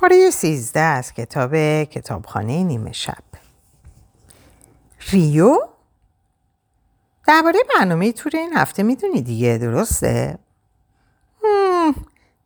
پاره 0.00 0.30
سیزده 0.30 0.80
از 0.80 1.12
کتاب 1.12 1.84
کتابخانه 1.84 2.64
نیمه 2.64 2.92
شب 2.92 3.24
ریو؟ 5.10 5.68
درباره 7.26 7.58
برنامه 7.76 8.12
تور 8.12 8.32
این 8.34 8.56
هفته 8.56 8.82
می‌دونی 8.82 9.22
دیگه 9.22 9.58
درسته؟ 9.58 10.38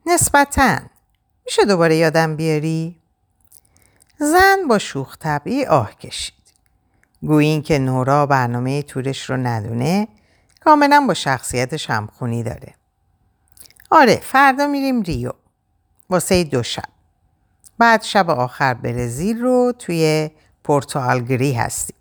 نسبتا 0.06 0.78
میشه 1.46 1.64
دوباره 1.64 1.96
یادم 1.96 2.36
بیاری؟ 2.36 2.96
زن 4.18 4.68
با 4.68 4.78
شوخ 4.78 5.16
طبعی 5.18 5.64
آه 5.64 5.94
کشید. 5.94 6.34
گویی 7.22 7.62
که 7.62 7.78
نورا 7.78 8.26
برنامه 8.26 8.82
تورش 8.82 9.30
رو 9.30 9.36
ندونه 9.36 10.08
کاملا 10.60 11.04
با 11.08 11.14
شخصیتش 11.14 11.90
همخونی 11.90 12.42
داره. 12.42 12.74
آره 13.90 14.16
فردا 14.16 14.66
میریم 14.66 15.02
ریو. 15.02 15.32
واسه 16.10 16.44
دو 16.44 16.62
شب. 16.62 16.91
بعد 17.82 18.02
شب 18.02 18.30
آخر 18.30 18.74
برزیل 18.74 19.40
رو 19.40 19.72
توی 19.78 20.30
پورتو 20.64 20.98
آلگری 20.98 21.52
هستیم. 21.52 21.96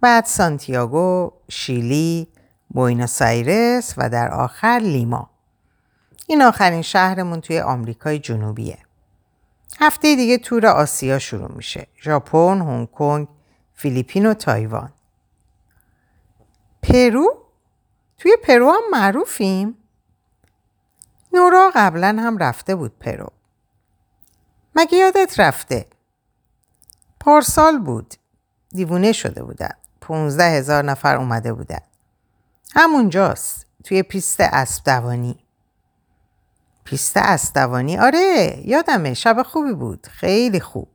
بعد 0.00 0.24
سانتیاگو، 0.24 1.32
شیلی، 1.48 2.28
بویناس 2.68 3.22
آیرس 3.22 3.94
و 3.96 4.10
در 4.10 4.30
آخر 4.30 4.80
لیما. 4.82 5.30
این 6.26 6.42
آخرین 6.42 6.82
شهرمون 6.82 7.40
توی 7.40 7.60
آمریکای 7.60 8.18
جنوبیه. 8.18 8.78
هفته 9.80 10.16
دیگه 10.16 10.38
تور 10.38 10.66
آسیا 10.66 11.18
شروع 11.18 11.52
میشه. 11.52 11.86
ژاپن، 12.02 12.60
هنگ 12.60 12.90
کنگ، 12.90 13.28
فیلیپین 13.74 14.26
و 14.26 14.34
تایوان. 14.34 14.92
پرو؟ 16.82 17.42
توی 18.18 18.36
پرو 18.44 18.70
هم 18.70 18.90
معروفیم؟ 18.90 19.74
نورا 21.32 21.70
قبلا 21.74 22.16
هم 22.20 22.38
رفته 22.38 22.74
بود 22.74 22.98
پرو. 22.98 23.32
مگه 24.76 24.98
یادت 24.98 25.40
رفته؟ 25.40 25.86
پارسال 27.20 27.78
بود. 27.78 28.14
دیوونه 28.68 29.12
شده 29.12 29.42
بودن. 29.42 29.72
پونزده 30.00 30.50
هزار 30.50 30.84
نفر 30.84 31.16
اومده 31.16 31.52
بودن. 31.52 31.80
همونجاست. 32.74 33.66
توی 33.84 34.02
پیست 34.02 34.40
اسب 34.40 34.84
دوانی. 34.84 35.46
پیست 36.84 37.16
اسبدوانی 37.16 37.98
آره 37.98 38.62
یادمه 38.64 39.14
شب 39.14 39.42
خوبی 39.42 39.72
بود 39.72 40.06
خیلی 40.10 40.60
خوب 40.60 40.88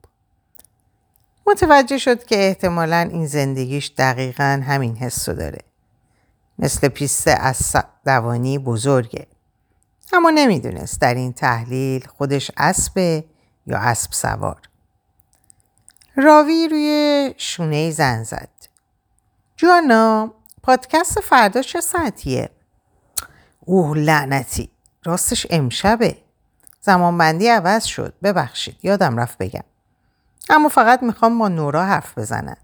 متوجه 1.48 1.98
شد 1.98 2.24
که 2.24 2.48
احتمالا 2.48 3.10
این 3.12 3.26
زندگیش 3.26 3.92
دقیقا 3.98 4.64
همین 4.68 4.96
حسو 4.96 5.34
داره 5.34 5.60
مثل 6.60 6.88
پیست 6.88 7.28
اسبدوانی 7.28 8.60
بزرگه 8.60 9.28
اما 10.14 10.30
نمی‌دونست 10.30 11.02
در 11.02 11.14
این 11.14 11.34
تحلیل 11.34 12.08
خودش 12.08 12.52
اسبه 12.58 13.24
یا 13.66 13.78
اسب 13.78 14.12
سوار. 14.12 14.62
راوی 16.16 16.68
روی 16.68 17.34
شونه 17.38 17.92
زن 17.92 18.24
زد. 18.24 18.50
جوانا 19.58 20.34
پادکست 20.64 21.20
فردا 21.20 21.62
چه 21.62 21.82
ساعتیه؟ 21.82 22.50
اوه 23.60 23.98
لعنتی. 23.98 24.70
راستش 25.04 25.48
امشبه. 25.50 26.18
زمانبندی 26.82 27.48
عوض 27.48 27.84
شد. 27.84 28.14
ببخشید 28.24 28.78
یادم 28.84 29.20
رفت 29.20 29.38
بگم. 29.38 29.64
اما 30.50 30.70
فقط 30.70 31.04
می‌خوام 31.04 31.40
با 31.40 31.48
نورا 31.48 31.86
حرف 31.86 32.18
بزنن 32.18 32.58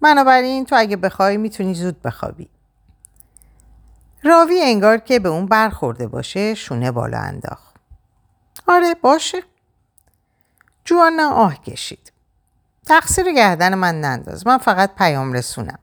بنابراین 0.00 0.64
تو 0.64 0.76
اگه 0.78 0.96
بخوای 0.96 1.36
می‌تونی 1.36 1.74
زود 1.74 2.02
بخوابی. 2.02 2.48
راوی 4.22 4.60
انگار 4.62 4.98
که 4.98 5.18
به 5.18 5.28
اون 5.28 5.46
برخورده 5.46 6.06
باشه 6.06 6.54
شونه 6.54 6.90
بالا 6.90 7.18
انداخت. 7.18 7.74
آره 8.68 8.94
باشه. 8.94 9.42
جوانا 10.88 11.30
آه 11.30 11.62
کشید 11.62 12.12
تقصیر 12.86 13.32
گردن 13.32 13.74
من 13.74 14.00
ننداز 14.00 14.46
من 14.46 14.58
فقط 14.58 14.94
پیام 14.94 15.32
رسونم 15.32 15.78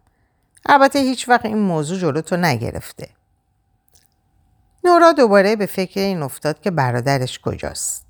البته 0.65 0.99
هیچ 0.99 1.29
وقت 1.29 1.45
این 1.45 1.57
موضوع 1.57 1.99
جلو 1.99 2.21
تو 2.21 2.37
نگرفته 2.37 3.09
نورا 4.83 5.11
دوباره 5.11 5.55
به 5.55 5.65
فکر 5.65 5.99
این 5.99 6.23
افتاد 6.23 6.61
که 6.61 6.71
برادرش 6.71 7.39
کجاست. 7.39 8.05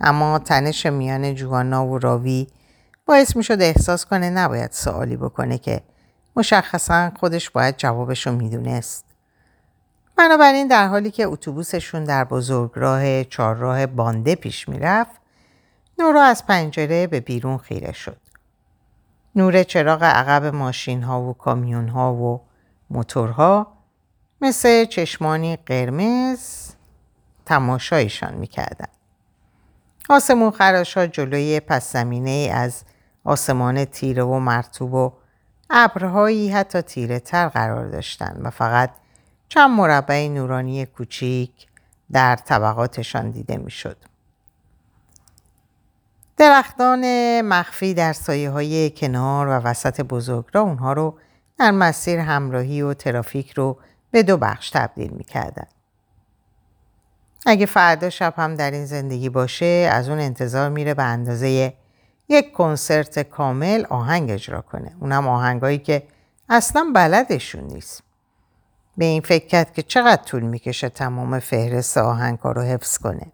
اما 0.00 0.38
تنش 0.38 0.86
میان 0.86 1.34
جوانا 1.34 1.86
و 1.86 1.98
راوی 1.98 2.46
باعث 3.06 3.36
می 3.36 3.44
شد 3.44 3.62
احساس 3.62 4.04
کنه 4.04 4.30
نباید 4.30 4.72
سوالی 4.72 5.16
بکنه 5.16 5.58
که 5.58 5.80
مشخصا 6.36 7.12
خودش 7.20 7.50
باید 7.50 7.76
جوابشو 7.76 8.32
می‌دونست. 8.32 9.04
بنابراین 10.16 10.68
در 10.68 10.88
حالی 10.88 11.10
که 11.10 11.24
اتوبوسشون 11.24 12.04
در 12.04 12.24
بزرگراه 12.24 13.24
چهارراه 13.24 13.86
بانده 13.86 14.34
پیش 14.34 14.68
می‌رفت 14.68 15.23
نورا 15.98 16.22
از 16.22 16.46
پنجره 16.46 17.06
به 17.06 17.20
بیرون 17.20 17.58
خیره 17.58 17.92
شد. 17.92 18.16
نور 19.36 19.62
چراغ 19.62 20.02
عقب 20.02 20.44
ماشین 20.44 21.02
ها 21.02 21.22
و 21.22 21.32
کامیون 21.34 21.88
ها 21.88 22.14
و 22.14 22.40
موتورها 22.90 23.72
مثل 24.40 24.84
چشمانی 24.84 25.56
قرمز 25.56 26.70
تماشایشان 27.46 28.34
می‌کردن. 28.34 28.88
آسمون 30.10 30.50
خراش 30.50 30.96
ها 30.96 31.06
جلوی 31.06 31.60
پس 31.60 31.92
زمینه 31.92 32.50
از 32.54 32.82
آسمان 33.24 33.84
تیره 33.84 34.22
و 34.22 34.38
مرتوب 34.38 34.94
و 34.94 35.12
ابرهایی 35.70 36.50
حتی 36.50 36.82
تیره 36.82 37.20
تر 37.20 37.48
قرار 37.48 37.86
داشتند 37.88 38.40
و 38.44 38.50
فقط 38.50 38.90
چند 39.48 39.70
مربع 39.70 40.28
نورانی 40.28 40.86
کوچیک 40.86 41.66
در 42.12 42.36
طبقاتشان 42.36 43.30
دیده 43.30 43.56
می‌شد. 43.56 43.96
درختان 46.36 47.40
مخفی 47.40 47.94
در 47.94 48.12
سایه 48.12 48.50
های 48.50 48.90
کنار 48.90 49.48
و 49.48 49.50
وسط 49.50 50.00
بزرگ 50.00 50.44
را 50.52 50.60
اونها 50.60 50.92
رو 50.92 51.18
در 51.58 51.70
مسیر 51.70 52.18
همراهی 52.18 52.82
و 52.82 52.94
ترافیک 52.94 53.52
رو 53.52 53.78
به 54.10 54.22
دو 54.22 54.36
بخش 54.36 54.70
تبدیل 54.70 55.10
می‌کردن. 55.10 55.66
اگه 57.46 57.66
فردا 57.66 58.10
شب 58.10 58.34
هم 58.36 58.54
در 58.54 58.70
این 58.70 58.86
زندگی 58.86 59.28
باشه 59.28 59.88
از 59.92 60.08
اون 60.08 60.18
انتظار 60.18 60.68
میره 60.68 60.94
به 60.94 61.02
اندازه 61.02 61.74
یک 62.28 62.52
کنسرت 62.52 63.18
کامل 63.18 63.84
آهنگ 63.90 64.30
اجرا 64.30 64.60
کنه. 64.60 64.96
اونم 65.00 65.28
آهنگایی 65.28 65.78
که 65.78 66.02
اصلا 66.48 66.90
بلدشون 66.94 67.64
نیست. 67.64 68.02
به 68.96 69.04
این 69.04 69.20
فکر 69.22 69.46
کرد 69.46 69.72
که 69.72 69.82
چقدر 69.82 70.22
طول 70.22 70.42
می‌کشه 70.42 70.88
تمام 70.88 71.38
فهرست 71.38 71.98
آهنگا 71.98 72.52
رو 72.52 72.62
حفظ 72.62 72.98
کنه. 72.98 73.32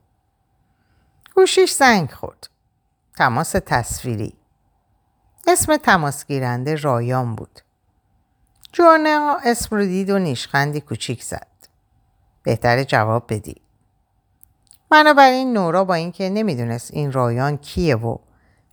گوشیش 1.35 1.73
زنگ 1.73 2.11
خورد. 2.11 2.50
تماس 3.21 3.51
تصویری. 3.51 4.33
اسم 5.47 5.77
تماس 5.77 6.27
گیرنده 6.27 6.75
رایان 6.75 7.35
بود. 7.35 7.61
جوانا 8.73 9.39
اسم 9.45 9.77
رو 9.77 9.85
دید 9.85 10.11
و 10.11 10.19
نیشخندی 10.19 10.81
کوچیک 10.81 11.25
زد. 11.25 11.47
بهتر 12.43 12.85
جواب 12.85 13.25
بدی. 13.29 13.57
بنابراین 14.91 15.53
نورا 15.53 15.85
با 15.85 15.95
اینکه 15.95 16.31
نمی‌دونست 16.31 16.95
این 16.95 17.13
رایان 17.13 17.57
کیه 17.57 17.97
و 17.97 18.19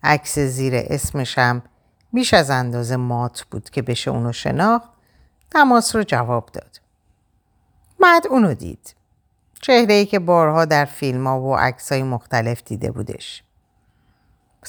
عکس 0.04 0.40
زیر 0.40 0.74
اسمش 0.76 1.38
هم 1.38 1.62
بیش 2.14 2.34
از 2.34 2.50
اندازه 2.50 2.96
مات 2.96 3.44
بود 3.52 3.70
که 3.70 3.82
بشه 3.82 4.12
اونو 4.12 4.34
شناخت 4.34 4.90
تماس 5.52 5.96
رو 5.96 6.04
جواب 6.04 6.50
داد. 6.54 6.82
بعد 8.00 8.28
اونو 8.28 8.54
دید. 8.54 8.96
چهره 9.62 9.94
ای 9.94 10.06
که 10.06 10.20
بارها 10.20 10.66
در 10.66 10.86
فیلم 10.86 11.28
ها 11.28 11.42
و 11.42 11.56
عکس 11.56 11.92
های 11.92 12.04
مختلف 12.04 12.64
دیده 12.64 12.92
بودش. 12.92 13.44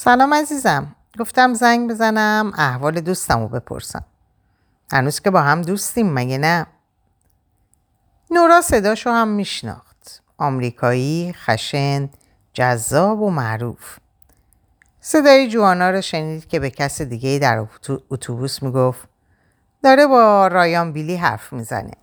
سلام 0.01 0.35
عزیزم. 0.35 0.97
گفتم 1.19 1.55
زنگ 1.55 1.91
بزنم 1.91 2.53
احوال 2.59 3.01
دوستم 3.01 3.41
رو 3.41 3.49
بپرسم. 3.49 4.05
هنوز 4.93 5.21
که 5.21 5.31
با 5.31 5.43
هم 5.43 5.63
دوستیم 5.63 6.13
مگه 6.13 6.39
نه؟ 6.39 6.67
نورا 8.31 8.61
صداشو 8.61 9.11
هم 9.11 9.29
میشناخت. 9.29 10.23
آمریکایی، 10.37 11.33
خشن، 11.33 12.11
جذاب 12.53 13.21
و 13.21 13.31
معروف. 13.31 13.99
صدای 15.01 15.49
جوانا 15.49 15.91
رو 15.91 16.01
شنید 16.01 16.49
که 16.49 16.61
به 16.61 16.71
کس 16.71 17.03
دیگه 17.03 17.39
در 17.39 17.67
اتوبوس 18.11 18.63
می‌گفت 18.63 19.09
داره 19.83 20.07
با 20.07 20.47
رایان 20.47 20.93
بیلی 20.93 21.17
حرف 21.17 21.53
می‌زنه. 21.53 21.95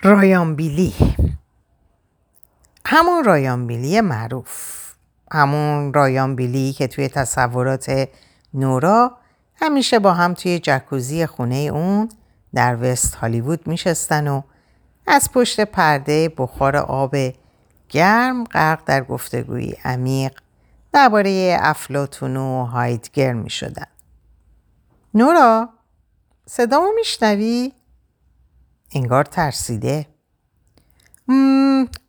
رایان 0.00 0.56
بیلی 0.56 0.94
همون 2.86 3.24
رایان 3.24 3.66
بیلی 3.66 4.00
معروف 4.00 4.81
همون 5.32 5.94
رایان 5.94 6.36
بیلی 6.36 6.72
که 6.72 6.86
توی 6.86 7.08
تصورات 7.08 8.08
نورا 8.54 9.16
همیشه 9.54 9.98
با 9.98 10.12
هم 10.12 10.34
توی 10.34 10.58
جکوزی 10.58 11.26
خونه 11.26 11.56
اون 11.56 12.08
در 12.54 12.78
وست 12.80 13.14
هالیوود 13.14 13.66
میشستن 13.66 14.28
و 14.28 14.42
از 15.06 15.32
پشت 15.32 15.60
پرده 15.60 16.28
بخار 16.28 16.76
آب 16.76 17.16
گرم 17.88 18.44
غرق 18.44 18.82
در 18.86 19.04
گفتگویی 19.04 19.76
عمیق 19.84 20.32
درباره 20.92 21.56
افلاتون 21.60 22.36
و 22.36 22.64
هایدگر 22.64 23.32
می 23.32 23.50
شدن. 23.50 23.86
نورا 25.14 25.68
صدامو 26.46 26.92
میشنوی؟ 26.96 27.72
انگار 28.94 29.24
ترسیده. 29.24 30.06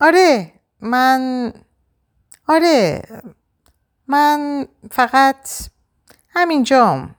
آره 0.02 0.52
من 0.82 1.54
آره 2.48 3.02
من 4.08 4.68
فقط 4.92 5.50
همینجام 6.30 7.16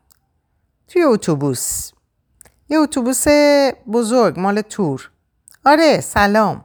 توی 0.89 1.03
اتوبوس. 1.03 1.91
یه 2.69 2.79
اتوبوس 2.79 3.25
بزرگ 3.93 4.41
مال 4.41 4.61
تور. 4.61 5.11
آره 5.65 6.01
سلام. 6.01 6.65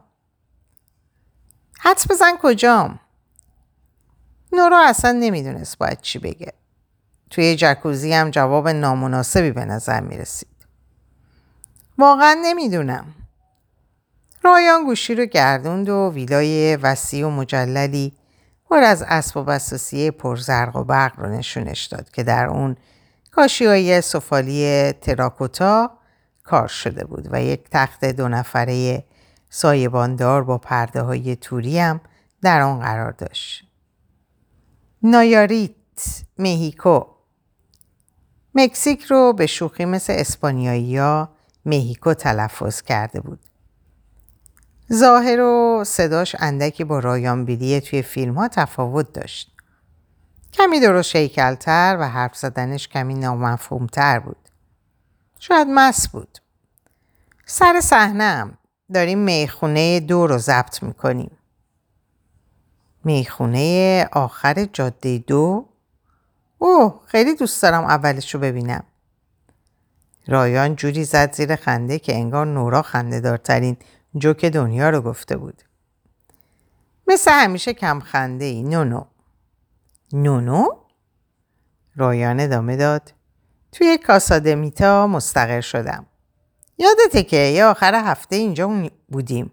حدس 1.80 2.10
بزن 2.10 2.36
کجام 2.42 3.00
نورا 4.52 4.80
اصلا 4.80 5.12
نمی‌دونست 5.12 5.78
باید 5.78 6.00
چی 6.00 6.18
بگه. 6.18 6.52
توی 7.30 7.56
جکوزی 7.56 8.12
هم 8.12 8.30
جواب 8.30 8.68
نامناسبی 8.68 9.50
به 9.50 9.64
نظر 9.64 10.00
می‌رسید. 10.00 10.66
واقعا 11.98 12.38
نمی‌دونم. 12.42 13.14
رایان 14.42 14.84
گوشی 14.84 15.14
رو 15.14 15.24
گردوند 15.24 15.88
و 15.88 16.10
ویلای 16.14 16.76
وسیع 16.76 17.26
و 17.26 17.30
مجللی 17.30 18.12
پر 18.70 18.82
از 18.82 19.04
اسباب 19.08 19.48
اساسی 19.48 20.10
پرزرق 20.10 20.76
و 20.76 20.84
برق 20.84 21.20
رو 21.20 21.28
نشونش 21.28 21.84
داد 21.84 22.10
که 22.10 22.22
در 22.22 22.46
اون 22.46 22.76
کاشی 23.30 23.66
های 23.66 24.00
سفالی 24.00 24.92
تراکوتا 24.92 25.90
کار 26.44 26.68
شده 26.68 27.04
بود 27.04 27.28
و 27.30 27.42
یک 27.42 27.60
تخت 27.70 28.04
دو 28.04 28.28
نفره 28.28 29.04
سایباندار 29.50 30.44
با 30.44 30.58
پرده 30.58 31.02
های 31.02 31.36
توری 31.36 31.78
هم 31.78 32.00
در 32.42 32.60
آن 32.60 32.80
قرار 32.80 33.12
داشت. 33.12 33.64
نایاریت، 35.02 35.72
مهیکو 36.38 37.04
مکزیک 38.54 39.02
رو 39.02 39.32
به 39.32 39.46
شوخی 39.46 39.84
مثل 39.84 40.12
اسپانیایی 40.16 40.96
ها 40.96 41.28
مهیکو 41.64 42.14
تلفظ 42.14 42.82
کرده 42.82 43.20
بود. 43.20 43.49
ظاهر 44.92 45.40
و 45.40 45.84
صداش 45.86 46.36
اندکی 46.38 46.84
با 46.84 46.98
رایان 46.98 47.44
بیلیه 47.44 47.80
توی 47.80 48.02
فیلم 48.02 48.34
ها 48.34 48.48
تفاوت 48.48 49.12
داشت. 49.12 49.56
کمی 50.52 50.80
درست 50.80 51.10
شیکلتر 51.10 51.96
و 52.00 52.08
حرف 52.08 52.36
زدنش 52.36 52.88
کمی 52.88 53.14
نامفهومتر 53.14 54.18
بود. 54.18 54.36
شاید 55.38 55.66
مس 55.70 56.08
بود. 56.08 56.38
سر 57.46 57.80
صحنه 57.82 58.50
داریم 58.94 59.18
می‌خونه 59.18 60.00
دو 60.00 60.26
رو 60.26 60.38
ضبط 60.38 60.82
می‌کنیم. 60.82 61.30
می‌خونه 63.04 64.08
آخر 64.12 64.64
جاده 64.72 65.18
دو؟ 65.18 65.66
اوه 66.58 67.00
خیلی 67.06 67.34
دوست 67.34 67.62
دارم 67.62 67.84
اولش 67.84 68.34
رو 68.34 68.40
ببینم. 68.40 68.84
رایان 70.26 70.76
جوری 70.76 71.04
زد 71.04 71.34
زیر 71.34 71.56
خنده 71.56 71.98
که 71.98 72.14
انگار 72.14 72.46
نورا 72.46 72.82
خنده 72.82 73.20
دارترین 73.20 73.76
جوک 74.16 74.44
دنیا 74.44 74.90
رو 74.90 75.00
گفته 75.00 75.36
بود. 75.36 75.62
مثل 77.06 77.30
همیشه 77.30 77.74
کم 77.74 78.00
خنده 78.00 78.44
ای 78.44 78.62
نونو. 78.62 79.04
نونو؟ 80.12 80.66
رایان 81.96 82.40
ادامه 82.40 82.76
داد. 82.76 83.14
توی 83.72 83.98
کاسادمیتا 83.98 85.06
مستقر 85.06 85.60
شدم. 85.60 86.06
یادته 86.78 87.22
که 87.22 87.36
یه 87.36 87.64
آخر 87.64 87.94
هفته 87.94 88.36
اینجا 88.36 88.90
بودیم. 89.08 89.52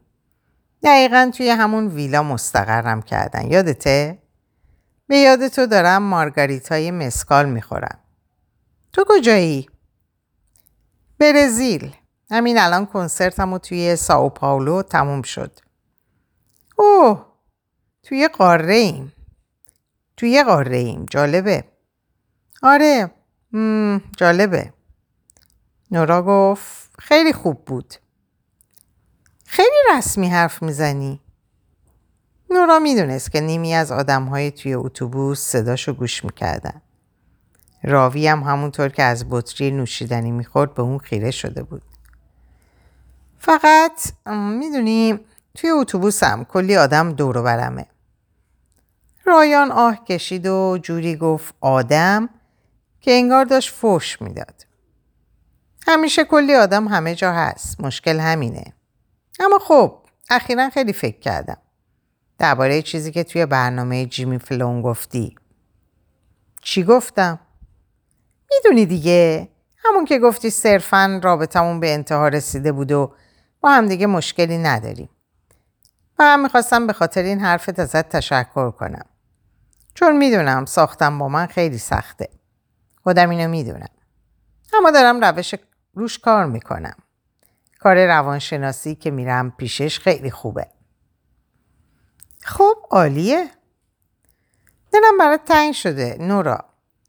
دقیقا 0.84 1.32
توی 1.38 1.50
همون 1.50 1.88
ویلا 1.88 2.24
مستقرم 2.24 3.02
کردن. 3.02 3.52
یادته؟ 3.52 4.22
به 5.08 5.18
یاد 5.18 5.48
تو 5.48 5.66
دارم 5.66 6.04
مارگاریت 6.04 6.72
های 6.72 6.92
مسکال 6.92 7.50
می‌خورم. 7.50 8.00
تو 8.94 9.06
کجایی؟ 9.08 9.68
برزیل. 11.20 11.96
همین 12.32 12.58
الان 12.60 12.86
کنسرتمو 12.86 13.58
توی 13.58 13.96
ساو 13.96 14.30
پاولو 14.30 14.82
تموم 14.82 15.22
شد. 15.22 15.60
اوه 16.78 17.26
توی 18.04 18.28
قاره 18.28 18.76
ایم. 18.76 19.14
توی 20.18 20.44
قاره 20.44 20.78
ایم. 20.78 21.06
جالبه. 21.10 21.64
آره 22.64 23.12
جالبه. 24.18 24.74
نورا 25.92 26.24
گفت 26.24 26.90
خیلی 27.00 27.34
خوب 27.34 27.66
بود. 27.66 27.94
خیلی 29.46 29.78
رسمی 29.96 30.30
حرف 30.30 30.64
می‌زنی. 30.64 31.22
نورا 32.50 32.80
می‌دونست 32.80 33.32
که 33.32 33.42
نیمی 33.42 33.74
از 33.74 33.92
های 33.92 34.52
توی 34.52 34.74
اتوبوس 34.74 35.40
صداشو 35.40 35.94
گوش 35.94 36.26
می‌کردن. 36.26 36.82
راوی 37.84 38.28
هم 38.28 38.44
همونطور 38.44 38.90
که 38.90 39.04
از 39.04 39.30
بطری 39.30 39.72
نوشیدنی 39.72 40.32
می‌خورد 40.32 40.74
به 40.74 40.82
اون 40.82 40.98
خیره 40.98 41.32
شده 41.32 41.64
بود. 41.64 41.82
فقط 43.40 44.12
می‌دونی 44.28 45.20
توی 45.56 45.70
اتوبوسم 45.70 46.44
کلی 46.44 46.78
آدم 46.78 47.12
دور 47.14 47.42
برمه. 47.42 47.86
رایان 49.26 49.72
آه 49.72 50.06
کشید 50.06 50.48
و 50.48 50.78
جوری 50.82 51.16
گفت 51.16 51.56
آدم 51.62 52.30
که 53.02 53.12
انگار 53.12 53.46
داشت 53.46 53.74
فوش 53.74 54.22
می‌داد. 54.22 54.66
همیشه 55.88 56.24
کلی 56.24 56.56
آدم 56.56 56.88
همه 56.88 57.16
جا 57.16 57.32
هست. 57.32 57.82
مشکل 57.82 58.20
همینه. 58.20 58.74
اما 59.40 59.60
خب 59.60 59.98
اخیرا 60.30 60.70
خیلی 60.70 60.94
فکر 60.94 61.20
کردم. 61.20 61.58
درباره 62.40 62.82
چیزی 62.82 63.12
که 63.12 63.24
توی 63.24 63.46
برنامه 63.46 64.06
جیمی 64.06 64.40
فلون 64.40 64.82
گفتی. 64.82 65.36
چی 66.62 66.84
گفتم؟ 66.84 67.40
می‌دونی 68.52 68.86
دیگه 68.86 69.50
همون 69.78 70.06
که 70.06 70.20
گفتی 70.20 70.50
صرفا 70.50 71.20
رابطمون 71.24 71.80
به 71.80 71.94
انتها 71.94 72.28
رسیده 72.28 72.72
بود 72.72 72.92
و 72.92 73.14
با 73.62 73.70
هم 73.70 73.88
دیگه 73.88 74.08
مشکلی 74.08 74.58
نداریم. 74.58 75.10
هم 76.20 76.44
می‌خواستم 76.44 76.88
به 76.88 76.94
خاطر 76.94 77.24
این 77.24 77.40
حرفت 77.40 77.80
ازت 77.80 78.10
تشکر 78.10 78.72
کنم. 78.72 79.06
چون 79.94 80.18
می‌دونم 80.18 80.66
ساختم 80.66 81.20
با 81.20 81.28
من 81.28 81.46
خیلی 81.46 81.78
سخته. 81.78 82.30
خودم 83.04 83.30
اینو 83.30 83.50
می‌دونم. 83.50 83.90
اما 84.74 84.92
دارم 84.92 85.24
روش 85.24 85.56
روش 85.94 86.20
کار 86.20 86.46
می‌کنم. 86.46 86.96
کار 87.80 88.06
روانشناسی 88.06 88.96
که 88.96 89.12
میرم 89.12 89.52
پیشش 89.52 90.00
خیلی 90.00 90.32
خوبه. 90.32 90.68
خب 92.44 92.76
عالیه. 92.92 93.50
دلم 94.94 95.18
برات 95.20 95.46
تنگ 95.46 95.74
شده 95.74 96.18
نورا. 96.20 96.66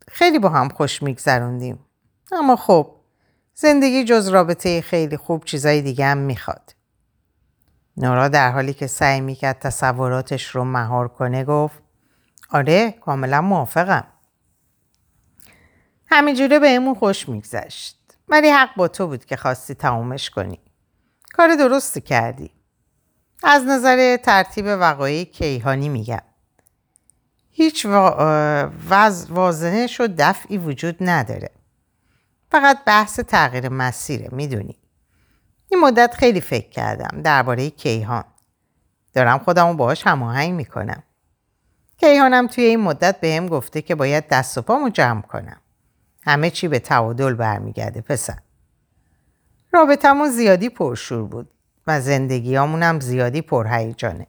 خیلی 0.09 0.39
با 0.39 0.49
هم 0.49 0.69
خوش 0.69 1.03
میگذروندیم. 1.03 1.85
اما 2.33 2.57
خب 2.57 2.98
زندگی 3.61 4.05
جز 4.05 4.29
رابطه 4.29 4.81
خیلی 4.81 5.17
خوب 5.17 5.45
چیزای 5.45 5.83
دیگه 5.83 6.07
هم 6.07 6.19
می‌خواد. 6.19 6.75
نورا 7.97 8.29
در 8.29 8.51
حالی 8.51 8.75
که 8.75 8.87
سعی 8.87 9.21
می‌کرد 9.21 9.59
تصوراتش 9.59 10.47
رو 10.47 10.65
مهار 10.65 11.09
کنه 11.09 11.45
گفت 11.45 11.83
آره 12.51 12.93
کاملا 12.93 13.41
موافقم. 13.41 14.07
همینجوره 16.07 16.59
بهمون 16.59 16.95
خوش 16.95 17.29
میگذشت. 17.29 18.17
ولی 18.29 18.49
حق 18.49 18.77
با 18.77 18.89
تو 18.89 19.07
بود 19.07 19.25
که 19.25 19.37
خواستی 19.37 19.75
تمومش 19.75 20.31
کنی. 20.31 20.61
کار 21.33 21.55
درستی 21.57 22.01
کردی. 22.01 22.51
از 23.43 23.65
نظر 23.65 24.17
ترتیب 24.17 24.67
وقایع 24.67 25.25
کیهانی 25.25 25.89
میگم. 25.89 26.23
هیچ 27.51 27.87
وازنش 29.31 30.01
و 30.01 30.09
دفعی 30.19 30.59
وجود 30.59 30.97
نداره. 31.01 31.51
فقط 32.51 32.85
بحث 32.85 33.21
تغییر 33.21 33.69
مسیره 33.69 34.29
می‌دونی. 34.33 34.79
این 35.69 35.81
مدت 35.81 36.15
خیلی 36.15 36.41
فکر 36.41 36.69
کردم 36.69 37.23
درباره 37.23 37.71
کیهان. 37.71 38.25
دارم 39.15 39.39
خودمو 39.39 39.75
باهاش 39.75 40.07
هماهنگ 40.07 40.55
می‌کنم. 40.55 41.03
کیهانم 41.97 42.47
توی 42.47 42.65
این 42.65 42.81
مدت 42.81 43.21
به 43.21 43.35
هم 43.37 43.47
گفته 43.47 43.83
که 43.83 43.95
باید 43.95 44.29
دست 44.29 44.59
و 44.59 44.63
پامو 44.63 44.89
جمع 44.89 45.23
کنم. 45.23 45.61
همه 46.23 46.51
چی 46.51 46.69
به 46.69 46.79
تعادل 46.79 47.35
برمیگرده 47.35 48.01
پسر. 48.01 48.39
رابطمون 49.73 50.31
زیادی 50.31 50.69
پرشور 50.69 51.23
بود 51.23 51.51
و 51.87 51.93
هم 51.93 53.01
زیادی 53.01 53.43
پرهیجانه. 53.43 54.27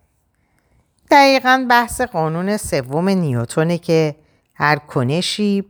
دقیقا 1.12 1.66
بحث 1.70 2.02
قانون 2.02 2.58
سوم 2.58 3.10
نیوتونه 3.10 3.78
که 3.78 4.16
هر 4.56 4.76
کنشی 4.76 5.66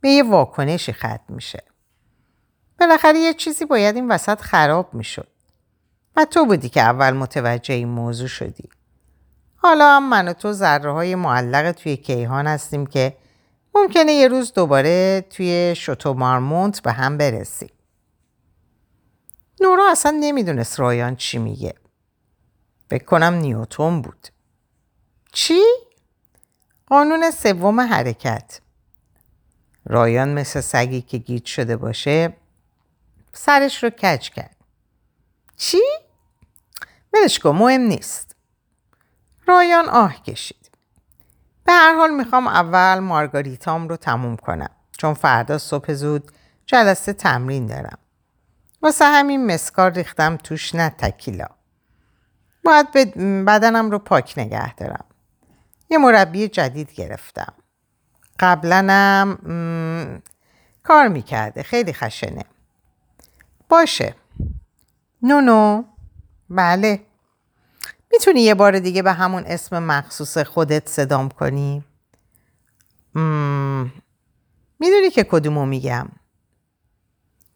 به 0.00 0.08
یه 0.08 0.22
واکنشی 0.22 0.92
ختم 0.92 1.24
میشه. 1.28 1.62
بالاخره 2.82 3.18
یه 3.18 3.34
چیزی 3.34 3.64
باید 3.64 3.94
این 3.94 4.08
وسط 4.08 4.40
خراب 4.40 4.94
می‌شد. 4.94 5.28
و 6.16 6.24
تو 6.24 6.46
بودی 6.46 6.68
که 6.68 6.80
اول 6.80 7.10
متوجه 7.10 7.74
این 7.74 7.88
موضوع 7.88 8.28
شدی. 8.28 8.68
حالا 9.56 9.96
هم 9.96 10.08
من 10.08 10.28
و 10.28 10.32
تو 10.32 10.52
ذره 10.52 10.92
های 10.92 11.14
معلق 11.14 11.72
توی 11.72 11.96
کیهان 11.96 12.46
هستیم 12.46 12.86
که 12.86 13.16
ممکنه 13.74 14.12
یه 14.12 14.28
روز 14.28 14.52
دوباره 14.52 15.26
توی 15.30 15.74
شتو 15.76 16.14
مارمونت 16.14 16.82
به 16.82 16.92
هم 16.92 17.18
برسیم. 17.18 17.70
نورا 19.60 19.90
اصلا 19.90 20.16
نمی‌دونست 20.20 20.80
رایان 20.80 21.16
چی 21.16 21.38
میگه. 21.38 21.74
فکر 22.90 23.04
کنم 23.04 23.34
نیوتون 23.34 24.02
بود. 24.02 24.28
چی؟ 25.32 25.62
قانون 26.86 27.30
سوم 27.30 27.80
حرکت. 27.80 28.60
رایان 29.86 30.28
مثل 30.34 30.60
سگی 30.60 31.00
که 31.00 31.18
گیت 31.18 31.44
شده 31.44 31.76
باشه 31.76 32.36
سرش 33.34 33.84
رو 33.84 33.90
کج 33.90 34.30
کرد. 34.30 34.56
چی؟ 35.56 35.82
ولش 37.12 37.38
کن 37.38 37.50
مهم 37.50 37.80
نیست. 37.80 38.36
رایان 39.46 39.88
آه 39.88 40.22
کشید. 40.22 40.70
به 41.64 41.72
هر 41.72 41.94
حال 41.94 42.10
می‌خوام 42.10 42.46
اول 42.46 42.98
مارگاریتام 42.98 43.88
رو 43.88 43.96
تموم 43.96 44.36
کنم 44.36 44.70
چون 44.98 45.14
فردا 45.14 45.58
صبح 45.58 45.92
زود 45.92 46.32
جلسه 46.66 47.12
تمرین 47.12 47.66
دارم. 47.66 47.98
واسه 48.82 49.04
همین 49.04 49.46
مسکار 49.46 49.92
ریختم 49.92 50.36
توش 50.36 50.74
نه 50.74 50.90
تکیلا. 50.90 51.46
باید 52.64 52.90
بدنم 53.44 53.90
رو 53.90 53.98
پاک 53.98 54.34
نگه 54.36 54.74
دارم. 54.74 55.04
یه 55.90 55.98
مربی 55.98 56.48
جدید 56.48 56.92
گرفتم. 56.92 57.54
قبلنم 58.38 59.38
کار 60.82 61.08
می‌کرده. 61.08 61.62
خیلی 61.62 61.92
خشنه. 61.92 62.44
باشه. 63.72 64.14
نونو 65.22 65.84
بله. 66.50 67.00
می‌تونی 68.12 68.40
یه 68.40 68.54
بار 68.54 68.78
دیگه 68.78 69.02
به 69.02 69.12
همون 69.12 69.44
اسم 69.46 69.82
مخصوص 69.82 70.38
خودت 70.38 70.88
صدام 70.88 71.28
کنی؟ 71.28 71.84
می‌دونی 74.78 75.10
که 75.12 75.24
کدومو 75.24 75.66
میگم. 75.66 76.08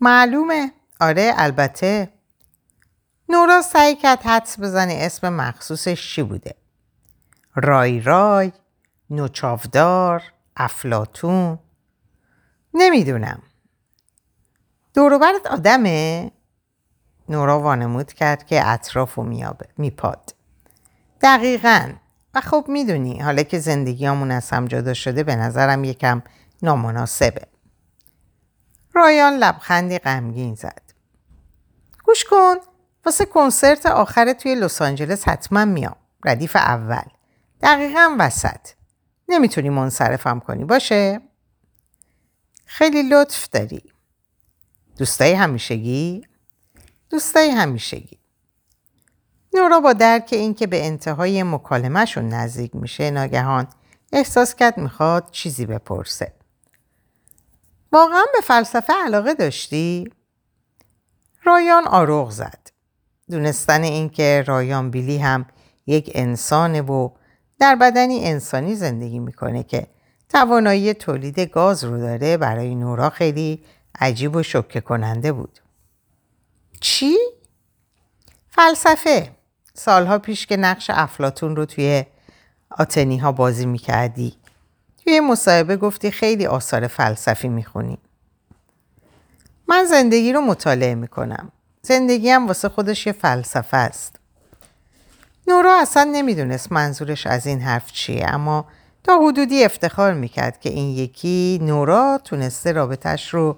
معلومه. 0.00 0.72
آره 1.00 1.32
البته. 1.36 2.12
نورا 3.28 3.62
سعی 3.62 3.96
کرد 3.96 4.22
حدس 4.22 4.60
بزنه 4.60 4.98
اسم 5.00 5.32
مخصوصش 5.32 6.14
چی 6.14 6.22
بوده. 6.22 6.54
رای 7.54 8.00
رای. 8.00 8.52
نوچافدار 9.10 10.22
افلاتون 10.56 11.58
نمی‌دونم. 12.74 13.42
دوروبرت 14.96 15.46
آدمه 15.46 16.30
نورا 17.28 17.60
وانمود 17.60 18.12
کرد 18.12 18.46
که 18.46 18.68
اطراف 18.68 19.14
رو 19.14 19.54
میپاد. 19.78 20.34
دقیقا. 21.20 21.92
و 22.34 22.40
خب 22.40 22.64
می‌دونی 22.68 23.20
حالا 23.20 23.42
که 23.42 23.58
زندگیامون 23.58 24.30
از 24.30 24.50
هم 24.50 24.66
جدا 24.66 24.94
شده 24.94 25.22
به 25.22 25.36
نظرم 25.36 25.84
یکم 25.84 26.22
نامناسبه. 26.62 27.46
رایان 28.94 29.32
لبخندی 29.32 29.98
غمگین 29.98 30.54
زد. 30.54 30.82
گوش 32.04 32.24
کن 32.24 32.56
واسه 33.06 33.24
کنسرت 33.24 33.86
آخر 33.86 34.32
توی 34.32 34.54
لس 34.54 34.82
آنجلس 34.82 35.28
حتما 35.28 35.64
میام. 35.64 35.96
ردیف 36.24 36.56
اول. 36.56 37.08
دقیقا 37.62 38.16
وسط. 38.18 38.68
نمی‌تونی 39.28 39.70
منصرفم 39.70 40.40
کنی 40.40 40.64
باشه؟ 40.64 41.20
خیلی 42.66 43.02
لطف 43.02 43.48
داری. 43.48 43.95
دوستای 44.96 45.32
همیشگی 45.32 46.22
دوستای 47.10 47.50
همیشگی 47.50 48.18
نورا 49.54 49.80
با 49.80 49.92
درک 49.92 50.28
اینکه 50.32 50.66
به 50.66 50.86
انتهای 50.86 51.42
مکالمهشون 51.42 52.28
نزدیک 52.28 52.74
میشه 52.74 53.10
ناگهان 53.10 53.68
احساس 54.12 54.54
کرد 54.54 54.78
می‌خواد 54.78 55.30
چیزی 55.30 55.66
بپرسه 55.66 56.32
واقعا 57.92 58.24
به 58.32 58.40
فلسفه 58.44 58.92
علاقه 59.04 59.34
داشتی؟ 59.34 60.10
رایان 61.44 61.86
آروغ 61.86 62.30
زد. 62.30 62.70
دونستن 63.30 63.82
اینکه 63.82 64.44
رایان 64.46 64.90
بیلی 64.90 65.18
هم 65.18 65.46
یک 65.86 66.10
انسانه 66.14 66.82
و 66.82 67.10
در 67.58 67.76
بدنی 67.76 68.24
انسانی 68.24 68.74
زندگی 68.74 69.18
می‌کنه 69.18 69.62
که 69.62 69.86
توانایی 70.28 70.94
تولید 70.94 71.40
گاز 71.40 71.84
رو 71.84 71.98
داره 71.98 72.36
برای 72.36 72.74
نورا 72.74 73.10
خیلی 73.10 73.64
عجیب 74.00 74.36
و 74.36 74.42
شکه 74.42 74.80
کننده 74.80 75.32
بود. 75.32 75.58
چی؟ 76.80 77.16
فلسفه. 78.50 79.30
سالها 79.74 80.18
پیش 80.18 80.46
که 80.46 80.56
نقش 80.56 80.90
افلاتون 80.90 81.56
رو 81.56 81.64
توی 81.64 82.04
آتنی 82.70 83.18
ها 83.18 83.32
بازی 83.32 83.66
می‌کردی. 83.66 84.36
توی 85.04 85.20
مصاحبه 85.20 85.76
گفتی 85.76 86.10
خیلی 86.10 86.46
آثار 86.46 86.86
فلسفی 86.86 87.48
می‌خونی. 87.48 87.98
من 89.68 89.84
زندگی 89.84 90.32
رو 90.32 90.40
مطالعه 90.40 90.94
می‌کنم. 90.94 91.52
زندگی 91.82 92.30
هم 92.30 92.46
واسه 92.46 92.68
خودش 92.68 93.06
یه 93.06 93.12
فلسفه 93.12 93.76
است. 93.76 94.16
نورا 95.48 95.80
اصلا 95.80 96.04
نمی‌دونست 96.04 96.72
منظورش 96.72 97.26
از 97.26 97.46
این 97.46 97.60
حرف 97.60 97.92
چیه 97.92 98.26
اما 98.28 98.66
تا 99.04 99.18
حدودی 99.18 99.64
افتخار 99.64 100.14
می‌کرد 100.14 100.60
که 100.60 100.70
این 100.70 100.88
یکی 100.88 101.58
نورا 101.62 102.20
تونسته 102.24 102.72
رابطش 102.72 103.34
رو 103.34 103.56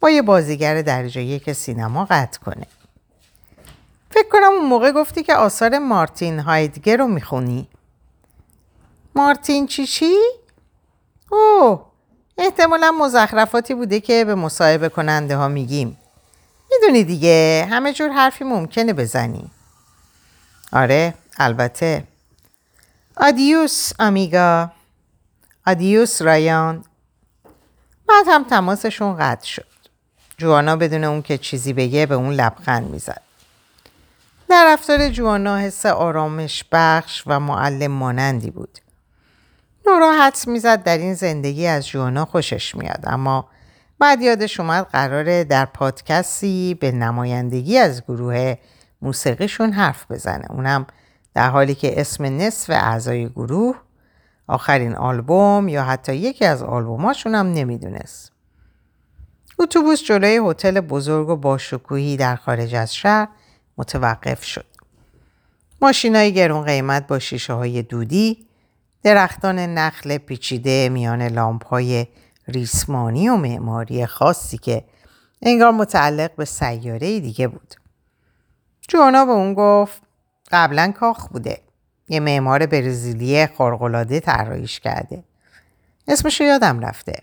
با 0.00 0.10
یه 0.10 0.22
بازیگر 0.22 0.82
درجه 0.82 1.22
یک 1.22 1.52
سینما 1.52 2.04
قطع 2.04 2.40
کنه. 2.40 2.66
فکر 4.10 4.28
کنم 4.28 4.52
اون 4.52 4.66
موقع 4.66 4.92
گفتی 4.92 5.22
که 5.22 5.34
آثار 5.34 5.78
مارتین 5.78 6.40
هایدگر 6.40 6.96
رو 6.96 7.06
می‌خونی. 7.06 7.68
مارتین 9.14 9.66
چی 9.66 9.86
چی؟ 9.86 10.16
اوه 11.30 11.86
احتمالا 12.38 12.90
مزخرفاتی 12.90 13.74
بوده 13.74 14.00
که 14.00 14.24
به 14.24 14.34
مصاحبه 14.34 14.88
کننده 14.88 15.36
ها 15.36 15.48
میگیم. 15.48 15.98
می‌دونی 16.70 17.04
دیگه 17.04 17.68
همه 17.70 17.92
جور 17.92 18.10
حرفی 18.10 18.44
ممکنه 18.44 18.92
بزنی. 18.92 19.50
آره 20.72 21.14
البته. 21.38 22.04
آدیوس 23.16 23.92
آمیگا. 23.98 24.70
آدیوس 25.66 26.22
رایان. 26.22 26.84
بعد 28.08 28.26
هم 28.28 28.44
تماسشون 28.44 29.16
قطع 29.16 29.46
شد. 29.46 29.73
جوانا 30.36 30.76
بدون 30.76 31.04
اون 31.04 31.22
که 31.22 31.38
چیزی 31.38 31.72
بگه 31.72 32.06
به 32.06 32.14
اون 32.14 32.34
لبخند 32.34 32.90
می‌زد. 32.90 33.22
در 34.48 34.72
رفتار 34.72 35.08
جوانا 35.08 35.58
حس 35.58 35.86
آرامش 35.86 36.64
بخش 36.72 37.22
و 37.26 37.40
معلم 37.40 37.90
مانندی 37.90 38.50
بود. 38.50 38.78
نورا 39.86 40.12
حدس 40.12 40.48
می‌زد 40.48 40.82
در 40.82 40.98
این 40.98 41.14
زندگی 41.14 41.66
از 41.66 41.88
جوانا 41.88 42.24
خوشش 42.24 42.74
میاد 42.74 43.00
اما 43.06 43.48
بعد 43.98 44.22
یادش 44.22 44.60
اومد 44.60 44.86
قراره 44.92 45.44
در 45.44 45.64
پادکستی 45.64 46.78
به 46.80 46.92
نمایندگی 46.92 47.78
از 47.78 48.02
گروه 48.02 48.54
موسیقیشون 49.02 49.72
حرف 49.72 50.10
بزنه. 50.10 50.46
اونم 50.50 50.86
در 51.34 51.50
حالی 51.50 51.74
که 51.74 52.00
اسم 52.00 52.24
نصف 52.24 52.70
اعضای 52.70 53.28
گروه 53.28 53.76
آخرین 54.46 54.94
آلبوم 54.94 55.68
یا 55.68 55.84
حتی 55.84 56.14
یکی 56.14 56.44
از 56.44 56.62
آلبوماشون 56.62 57.34
هم 57.34 57.52
نمی‌دونست. 57.52 58.33
اتوبوس 59.58 60.02
جلوی 60.04 60.50
هتل 60.50 60.80
بزرگ 60.80 61.28
و 61.28 61.36
باشکوهی 61.36 62.16
در 62.16 62.36
خارج 62.36 62.74
از 62.74 62.94
شهر 62.94 63.28
متوقف 63.78 64.44
شد 64.44 64.66
ماشینای 65.82 66.32
گرون 66.32 66.64
قیمت 66.64 67.06
با 67.06 67.18
شیشه 67.18 67.52
های 67.52 67.82
دودی 67.82 68.46
درختان 69.02 69.58
نخل 69.58 70.18
پیچیده 70.18 70.88
میان 70.88 71.22
لامپ 71.22 71.66
های 71.66 72.06
ریسمانی 72.48 73.28
و 73.28 73.36
معماری 73.36 74.06
خاصی 74.06 74.58
که 74.58 74.84
انگار 75.42 75.70
متعلق 75.70 76.34
به 76.36 76.44
سیاره 76.44 77.20
دیگه 77.20 77.48
بود. 77.48 77.74
جوانا 78.88 79.24
به 79.24 79.32
اون 79.32 79.54
گفت 79.54 80.02
قبلا 80.50 80.92
کاخ 80.96 81.28
بوده. 81.28 81.60
یه 82.08 82.20
معمار 82.20 82.66
برزیلی 82.66 83.46
خارق‌العاده 83.46 84.20
طراحیش 84.20 84.80
کرده. 84.80 85.24
اسمشو 86.08 86.44
یادم 86.44 86.80
رفته. 86.80 87.22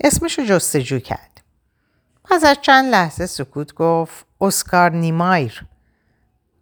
اسمشو 0.00 0.44
جستجو 0.44 0.98
کرد. 0.98 1.40
پس 2.24 2.44
از 2.44 2.56
چند 2.62 2.90
لحظه 2.92 3.26
سکوت 3.26 3.74
گفت 3.74 4.26
اسکار 4.40 4.90
نیمایر 4.90 5.66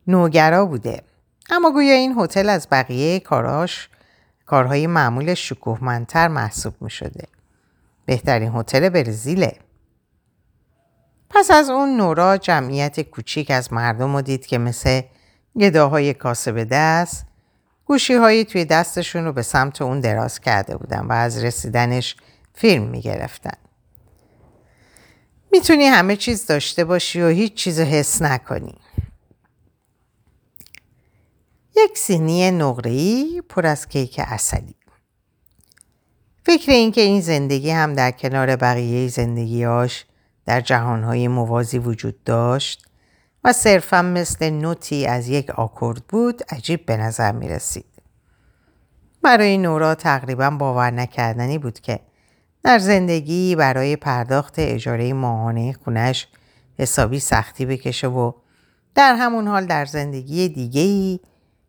نوگرا 0.06 0.66
بوده. 0.66 1.02
اما 1.50 1.70
گویا 1.70 1.94
این 1.94 2.18
هتل 2.18 2.48
از 2.48 2.68
بقیه 2.70 3.20
کاراش 3.20 3.88
کارهای 4.46 4.86
معمول 4.86 5.34
شکوهمندتر 5.34 6.28
محسوب 6.28 6.74
می 6.80 6.90
شده. 6.90 7.28
بهترین 8.06 8.52
هتل 8.54 8.88
برزیله. 8.88 9.56
پس 11.30 11.50
از 11.50 11.70
اون 11.70 11.96
نورا 11.96 12.36
جمعیت 12.36 13.00
کوچیک 13.00 13.50
از 13.50 13.72
مردم 13.72 14.16
رو 14.16 14.22
دید 14.22 14.46
که 14.46 14.58
مثل 14.58 15.00
گداهای 15.60 16.14
کاسه 16.14 16.64
دست 16.64 17.26
گوشی 17.84 18.44
توی 18.44 18.64
دستشون 18.64 19.24
رو 19.24 19.32
به 19.32 19.42
سمت 19.42 19.82
اون 19.82 20.00
دراز 20.00 20.40
کرده 20.40 20.76
بودن 20.76 21.06
و 21.06 21.12
از 21.12 21.44
رسیدنش 21.44 22.16
فیلم 22.54 22.82
می 22.84 23.00
گرفتن. 23.00 23.58
می‌تونی 25.52 25.84
همه 25.84 26.16
چیز 26.16 26.46
داشته 26.46 26.84
باشی 26.84 27.20
و 27.20 27.28
هیچ 27.28 27.54
چیز 27.54 27.80
حس 27.80 28.23
نکنی. 28.23 28.75
یک 31.76 31.99
سینی 31.99 32.50
نقره‌ای 32.50 33.42
پر 33.49 33.66
از 33.66 33.88
کیک 33.88 34.20
اصلی. 34.25 34.75
فکر 36.46 36.73
اینکه 36.73 37.00
این 37.00 37.20
زندگی 37.20 37.70
هم 37.70 37.94
در 37.94 38.11
کنار 38.11 38.56
بقیه 38.56 39.08
زندگیاش 39.08 40.04
در 40.46 40.61
جهانهای 40.61 41.28
موازی 41.28 41.78
وجود 41.78 42.25
داشت 42.25 42.87
و 43.44 43.52
صرفا 43.52 44.02
مثل 44.02 44.50
نوتی 44.50 45.06
از 45.06 45.28
یک 45.28 45.50
آکورد 45.50 46.04
بود 46.08 46.42
عجیب 46.49 46.87
به 46.87 46.96
نظر 46.96 47.32
می 47.32 47.49
رسید. 47.49 47.84
برای 49.23 49.58
نورا 49.58 49.94
تقریبا 49.94 50.50
باور 50.50 50.90
نکردنی 50.90 51.58
بود 51.58 51.80
که 51.80 52.00
در 52.64 52.78
زندگی 52.78 53.56
برای 53.56 53.97
پرداخت 53.97 54.54
اجاره 54.59 55.12
ماهانه 55.12 55.73
خونش 55.85 56.28
حسابی 56.78 57.21
سختی 57.21 57.66
بکشه 57.66 58.09
و 58.09 58.33
در 58.94 59.14
همون 59.14 59.49
حال 59.49 59.66
در 59.66 59.85
زندگی 59.85 60.49
دیگهی 60.49 61.21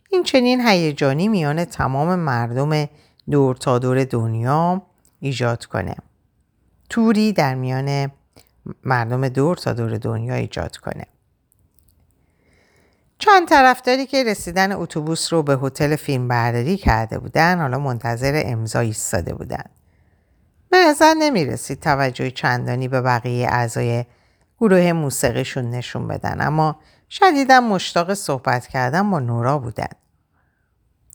این 0.10 0.24
چنین 0.24 0.68
هیجانی 0.68 1.28
میان 1.28 1.66
تمام 1.66 2.20
مردم 2.20 2.90
دور 3.32 3.56
تا 3.56 3.80
دور 3.80 4.04
دنیا 4.04 4.82
ایجاد 5.20 5.66
کنه. 5.66 5.96
توری 6.90 7.34
در 7.34 7.56
میان 7.56 8.12
مردم 8.84 9.30
دور 9.30 9.58
تا 9.58 9.74
دور 9.74 9.98
دنیا 9.98 10.36
ایجاد 10.36 10.78
کنه. 10.78 11.06
چند 13.18 13.48
طرفداری 13.48 14.06
که 14.06 14.24
رسیدن 14.24 14.72
اتوبوس 14.72 15.34
رو 15.34 15.44
به 15.44 15.58
هتل 15.62 15.96
فیلم 15.96 16.28
برداری 16.28 16.78
کرده 16.78 17.20
بودن 17.20 17.60
حالا 17.60 17.80
منتظر 17.80 18.42
امضا 18.46 18.80
ایستاده 18.80 19.34
بودن. 19.34 19.64
به 20.76 20.86
نظر 20.86 21.14
نمی 21.14 21.46
رسید 21.46 21.80
توجه 21.80 22.32
چندانی 22.32 22.88
به 22.88 23.02
بقیه 23.02 23.48
اعضای 23.48 24.06
گروه 24.60 24.92
موسیقیشون 24.94 25.70
نشون 25.70 26.08
بدن 26.08 26.42
اما 26.42 26.80
شدیدا 27.10 27.62
مشتاق 27.62 28.14
صحبت 28.14 28.68
کردن 28.68 29.12
با 29.12 29.20
نورا 29.20 29.60
بودن 29.60 29.88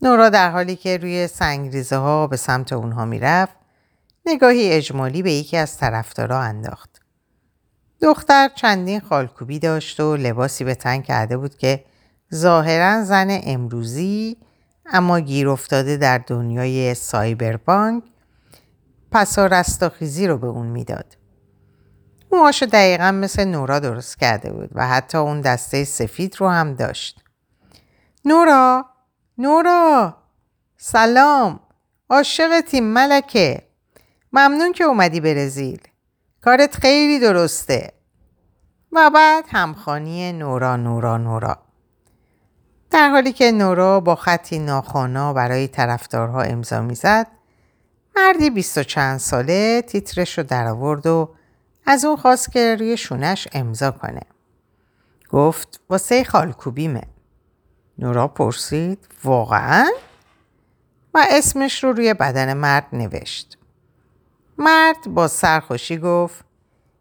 نورا 0.02 0.29
در 0.29 0.50
حالی 0.50 0.76
که 0.76 0.97
روی 0.97 1.26
سنگریزه 1.26 1.97
ها 1.97 2.26
به 2.26 2.37
سمت 2.37 2.73
اونها 2.73 3.05
می‌رفت 3.05 3.57
نگاهی 4.26 4.73
اجمالی 4.73 5.23
به 5.23 5.33
یکی 5.33 5.57
از 5.57 5.79
طرفدارا 5.79 6.40
انداخت. 6.40 7.00
دختر 8.02 8.49
چندین 8.55 9.00
خالکوبی 9.00 9.59
داشت 9.59 10.00
و 10.00 10.17
لباسی 10.17 10.64
به 10.64 10.75
تن 10.75 11.00
کرده 11.00 11.37
بود 11.37 11.57
که 11.57 11.85
ظاهرا 12.35 13.05
زن 13.05 13.40
امروزی 13.43 14.37
اما 14.87 15.21
گیر 15.21 15.49
افتاده 15.49 15.97
در 15.97 16.19
دنیای 16.19 16.95
سایبرپانک 16.95 18.05
پسا 19.12 19.47
رستاخیزی 19.47 20.26
رو 20.26 20.38
به 20.38 20.47
اون 20.47 20.67
می‌داد. 20.67 21.17
موهاشو 22.33 22.67
دقیقا 22.67 23.11
مثل 23.11 23.45
نورا 23.45 23.79
درست 23.79 24.19
کرده 24.19 24.52
بود 24.52 24.71
و 24.75 24.88
حتی 24.88 25.19
اون 25.19 25.40
دسته 25.40 25.85
سفید 25.85 26.37
رو 26.38 26.49
هم 26.49 26.75
داشت. 26.75 27.21
نورا! 28.25 28.87
نورا! 29.38 30.17
سلام! 30.76 31.61
عاشقتیم 32.11 32.85
ملکه! 32.85 33.62
ممنون 34.33 34.73
که 34.73 34.85
اومدی 34.85 35.21
برزیل 35.21 35.81
کارت 36.40 36.76
خیلی 36.76 37.19
درسته. 37.19 37.93
و 38.93 39.11
بعد 39.14 39.45
همخانی 39.49 40.33
نورا 40.33 40.76
نورا 40.76 41.17
نورا. 41.17 41.59
در 42.90 43.09
حالی 43.09 43.33
که 43.33 43.52
نورا 43.52 44.00
با 44.00 44.14
خطی 44.14 44.59
ناخوانا 44.59 45.33
برای 45.33 45.69
طرفدارها 45.69 46.43
امضا 46.43 46.81
می‌زد 46.81 47.26
مردی 48.21 48.50
بیست 48.50 48.79
و 48.79 48.83
چند 48.83 49.19
ساله 49.19 49.83
تیترش 49.83 50.39
رو 50.39 50.45
در 50.45 50.67
آورد 50.67 51.07
و 51.07 51.35
از 51.87 52.05
اون 52.05 52.17
خواست 52.17 52.53
که 52.53 52.77
روی 52.77 52.97
شونش 52.97 53.49
امضا 53.53 53.91
کنه. 53.91 54.23
گفت 55.31 55.81
واسه 55.91 56.25
خالکوبیمه. 56.25 57.03
نورا 57.99 58.29
پرسید 58.29 58.99
واقعا؟ 59.25 59.87
و 61.15 61.27
اسمش 61.31 61.85
رو 61.85 61.93
روی 61.93 62.15
بدن 62.15 62.55
مرد 62.55 62.87
نوشت. 62.93 63.59
مرد 64.59 65.05
با 65.15 65.29
سرخوشی 65.29 65.99
گفت 65.99 66.45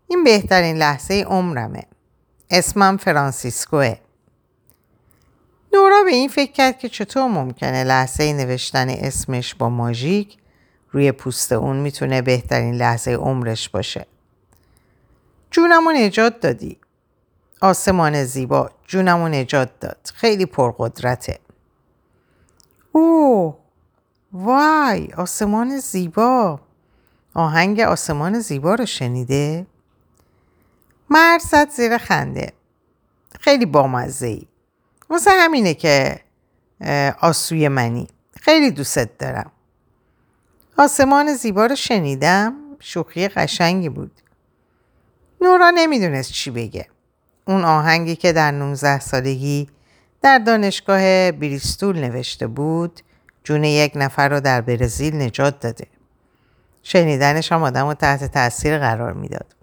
این 0.08 0.24
بهترین 0.24 0.78
لحظه 0.78 1.26
عمرمه. 1.28 1.84
اسمم 2.50 2.98
فرانسیسکوه. 2.98 3.96
نورا 5.74 6.04
به 6.04 6.12
این 6.12 6.30
فکر 6.30 6.52
کرد 6.52 6.80
که 6.80 6.90
چطور 6.90 7.28
ممکنه 7.28 7.84
لحظه 7.84 8.34
نوشتن 8.34 8.90
اسمش 8.90 9.56
با 9.56 9.70
ماژیک 9.70 10.38
روی 10.92 11.12
پوست 11.12 11.52
اون 11.52 11.78
می‌تونه 11.78 12.22
بهترین 12.22 12.76
لحظه 12.76 13.12
عمرش 13.12 13.70
باشه. 13.70 14.06
جونمو 15.52 15.92
نجات 15.92 16.40
دادی. 16.40 16.78
آسمان 17.62 18.24
زیبا 18.24 18.72
جونمو 18.88 19.28
نجات 19.28 19.80
داد. 19.80 20.12
خیلی 20.14 20.46
پرقدرته. 20.46 21.40
اوه 22.92 23.58
وای 24.34 25.08
آسمان 25.18 25.80
زیبا. 25.80 26.60
آهنگ 27.34 27.80
آسمان 27.80 28.40
زیبا 28.40 28.76
رو 28.76 28.86
شنیده؟ 28.86 29.68
مرد 31.10 31.70
زیر 31.70 31.98
خنده. 31.98 32.54
خیلی 33.40 33.66
بامزه 33.66 34.28
ای 34.28 34.48
واسه 35.10 35.32
همینه 35.32 35.74
که 35.74 36.20
آسوی 37.22 37.68
منی. 37.68 38.08
خیلی 38.42 38.72
دوست 38.72 39.20
دارم. 39.20 39.52
آسمان 40.80 41.34
زیبا 41.34 41.66
رو 41.66 41.76
شنیدم. 41.76 42.54
شوخی 42.80 43.28
قشنگی 43.28 43.90
بود. 43.90 44.12
نورا 45.42 45.70
نمی‌دونست 45.70 46.32
چی 46.32 46.52
بگه. 46.52 46.88
اون 47.48 47.64
آهنگی 47.64 48.16
که 48.16 48.34
در 48.34 48.52
19 48.52 49.00
سالگی 49.00 49.70
در 50.22 50.38
دانشگاه 50.38 51.32
بریستول 51.32 52.00
نوشته 52.00 52.48
بود 52.48 53.00
جون 53.44 53.64
یک 53.64 53.94
نفر 53.96 54.30
رو 54.30 54.40
در 54.40 54.62
برزیل 54.62 55.22
نجات 55.22 55.60
داده. 55.60 55.88
شنیدنش 56.84 57.52
هم 57.52 57.64
آدم 57.64 57.88
رو 57.88 57.94
تحت 57.94 58.32
تاثیر 58.32 58.78
قرار 58.78 59.14
می‌داد. 59.14 59.56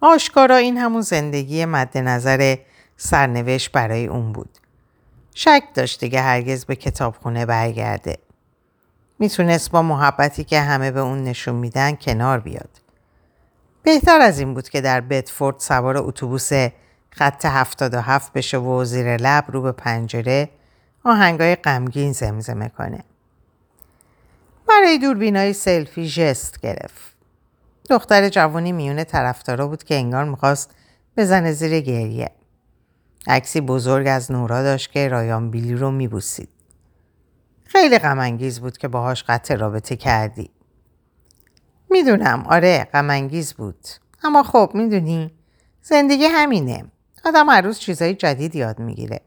آشکارا 0.00 0.56
این 0.56 0.78
همون 0.78 1.00
زندگی 1.00 1.64
مد 1.64 1.98
نظر 1.98 2.56
سرنوشت 2.96 3.72
برای 3.72 4.06
اون 4.06 4.32
بود. 4.32 4.58
شک 5.34 5.62
داشت 5.74 6.00
دیگه 6.00 6.20
هرگز 6.20 6.64
به 6.64 6.76
کتابخونه 6.76 7.46
برگرده. 7.46 8.16
می‌تونست 9.22 9.70
با 9.70 9.82
محبتی 9.82 10.44
که 10.44 10.60
همه 10.60 10.90
به 10.90 11.00
اون 11.00 11.24
نشون 11.24 11.54
میدن 11.54 11.96
کنار 11.96 12.40
بیاد 12.40 12.68
بهتر 13.82 14.20
از 14.20 14.38
این 14.38 14.54
بود 14.54 14.68
که 14.68 14.80
در 14.80 15.00
بتفورد 15.00 15.58
سوار 15.58 15.96
اتوبوس 15.96 16.50
خط 17.10 17.44
77 17.44 18.32
بشه 18.32 18.58
و 18.58 18.84
زیر 18.84 19.16
لب 19.16 19.44
رو 19.48 19.62
به 19.62 19.72
پنجره 19.72 20.48
آهنگای 21.04 21.56
غمگین 21.56 22.12
زمزمه 22.12 22.68
کنه 22.68 23.04
برای 24.68 24.98
دوربینای 24.98 25.52
سلفی 25.52 26.08
جست 26.08 26.60
گرفت. 26.60 27.16
دختر 27.90 28.28
جوانی 28.28 28.72
میون 28.72 29.04
طرفدارا 29.04 29.68
بود 29.68 29.84
که 29.84 29.94
انگار 29.94 30.24
می‌خواست 30.24 30.70
بزنه 31.16 31.52
زیر 31.52 31.80
گریه. 31.80 32.30
عکسی 33.26 33.60
بزرگ 33.60 34.06
از 34.08 34.32
نورا 34.32 34.62
داشت 34.62 34.92
که 34.92 35.08
رایان 35.08 35.50
بیلی 35.50 35.74
رو 35.74 35.90
میبوسید. 35.90 36.61
خیلی 37.72 37.98
غمانگیز 37.98 38.60
بود 38.60 38.78
که 38.78 38.88
باهاش 38.88 39.24
قطع 39.28 39.54
رابطه 39.54 39.96
کردی. 39.96 40.50
می‌دونم 41.90 42.44
آره 42.46 42.88
غمانگیز 42.92 43.54
بود. 43.54 43.86
اما 44.24 44.42
خب 44.42 44.70
می‌دونی 44.74 45.30
زندگی 45.82 46.24
همینه. 46.24 46.84
آدم 47.24 47.48
هر 47.48 47.60
روز 47.60 47.78
چیزای 47.78 48.14
جدید 48.14 48.56
یاد 48.56 48.78
می‌گیره. 48.78 49.20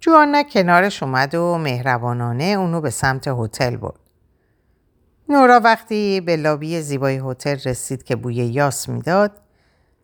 جوانا 0.00 0.42
کنارش 0.42 1.02
اومد 1.02 1.34
و 1.34 1.58
مهربانانه 1.58 2.44
اونو 2.44 2.80
به 2.80 2.90
سمت 2.90 3.28
هتل 3.28 3.76
برد. 3.76 4.00
نورا 5.28 5.60
وقتی 5.60 6.20
به 6.20 6.36
لابی 6.36 6.80
زیبای 6.80 7.22
هتل 7.24 7.56
رسید 7.64 8.02
که 8.02 8.16
بوی 8.16 8.34
یاس 8.34 8.88
می‌داد 8.88 9.40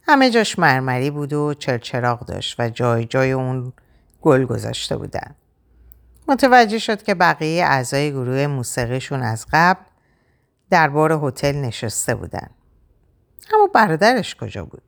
همه 0.03 0.31
جاش 0.31 0.59
مرمری 0.59 1.11
بود 1.11 1.33
و 1.33 1.55
چرچراغ 1.55 2.27
داشت 2.27 2.61
و 2.61 2.69
جای 2.69 3.05
جای 3.05 3.33
اون 3.33 3.73
گل 4.23 4.45
گذاشته 4.45 4.97
بودن. 4.97 5.35
متوجه 6.29 6.79
شد 6.79 7.03
که 7.03 7.15
بقیه 7.15 7.65
اعضای 7.65 8.11
گروه 8.13 8.47
موسیقیشون 8.47 9.23
از 9.23 9.47
قبل 9.53 9.85
در 10.71 10.89
بار 10.89 11.21
هتل 11.23 11.57
نشسته 11.57 12.15
بودن. 12.15 12.51
اما 13.55 13.67
برادرش 13.75 14.35
کجا 14.35 14.65
بود؟ 14.65 14.83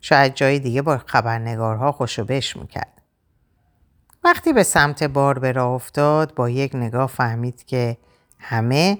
شاید 0.00 0.34
جای 0.34 0.58
دیگه 0.58 0.82
با 0.82 0.98
خبرنگارها 1.06 1.92
خوشو 1.92 2.24
بش 2.24 2.56
می‌کرد. 2.56 3.02
وقتی 4.24 4.52
به 4.52 4.62
سمت 4.62 5.02
بار 5.02 5.38
به 5.38 5.52
راه 5.52 5.70
افتاد 5.70 6.34
با 6.34 6.50
یک 6.50 6.74
نگاه 6.74 7.06
فهمید 7.06 7.64
که 7.64 7.96
همه 8.38 8.98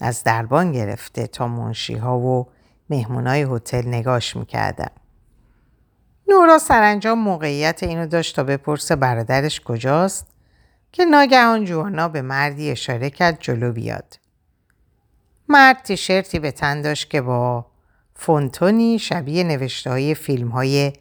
از 0.00 0.22
دربان 0.24 0.72
گرفته 0.72 1.26
تا 1.26 1.48
منشی 1.48 1.94
ها 1.94 2.18
و 2.18 2.48
مهمونای 2.90 3.42
هتل 3.42 3.88
نگاش 3.88 4.36
می‌کردن. 4.36 4.90
نورا 6.28 6.58
سرانجام 6.58 7.18
موقعیت 7.18 7.82
اینو 7.82 8.06
داشت 8.06 8.36
تا 8.36 8.44
بپرسه 8.44 8.96
برادرش 8.96 9.60
کجاست 9.60 10.26
که 10.94 11.04
ناگهان 11.04 11.64
جوانا 11.64 12.08
به 12.08 12.22
مردی 12.22 12.70
اشاره 12.70 13.10
کرد 13.10 13.40
جلو 13.40 13.72
بیاد. 13.72 14.18
مرد 15.48 15.82
تیشرتی 15.82 16.38
به 16.38 16.50
تن 16.50 16.82
داشت 16.82 17.10
که 17.10 17.20
با 17.20 17.66
فونتونی 18.14 18.98
شبیه 18.98 19.44
نوشته 19.44 19.90
های 19.90 20.14
فیلم 20.14 20.48
های 20.48 20.92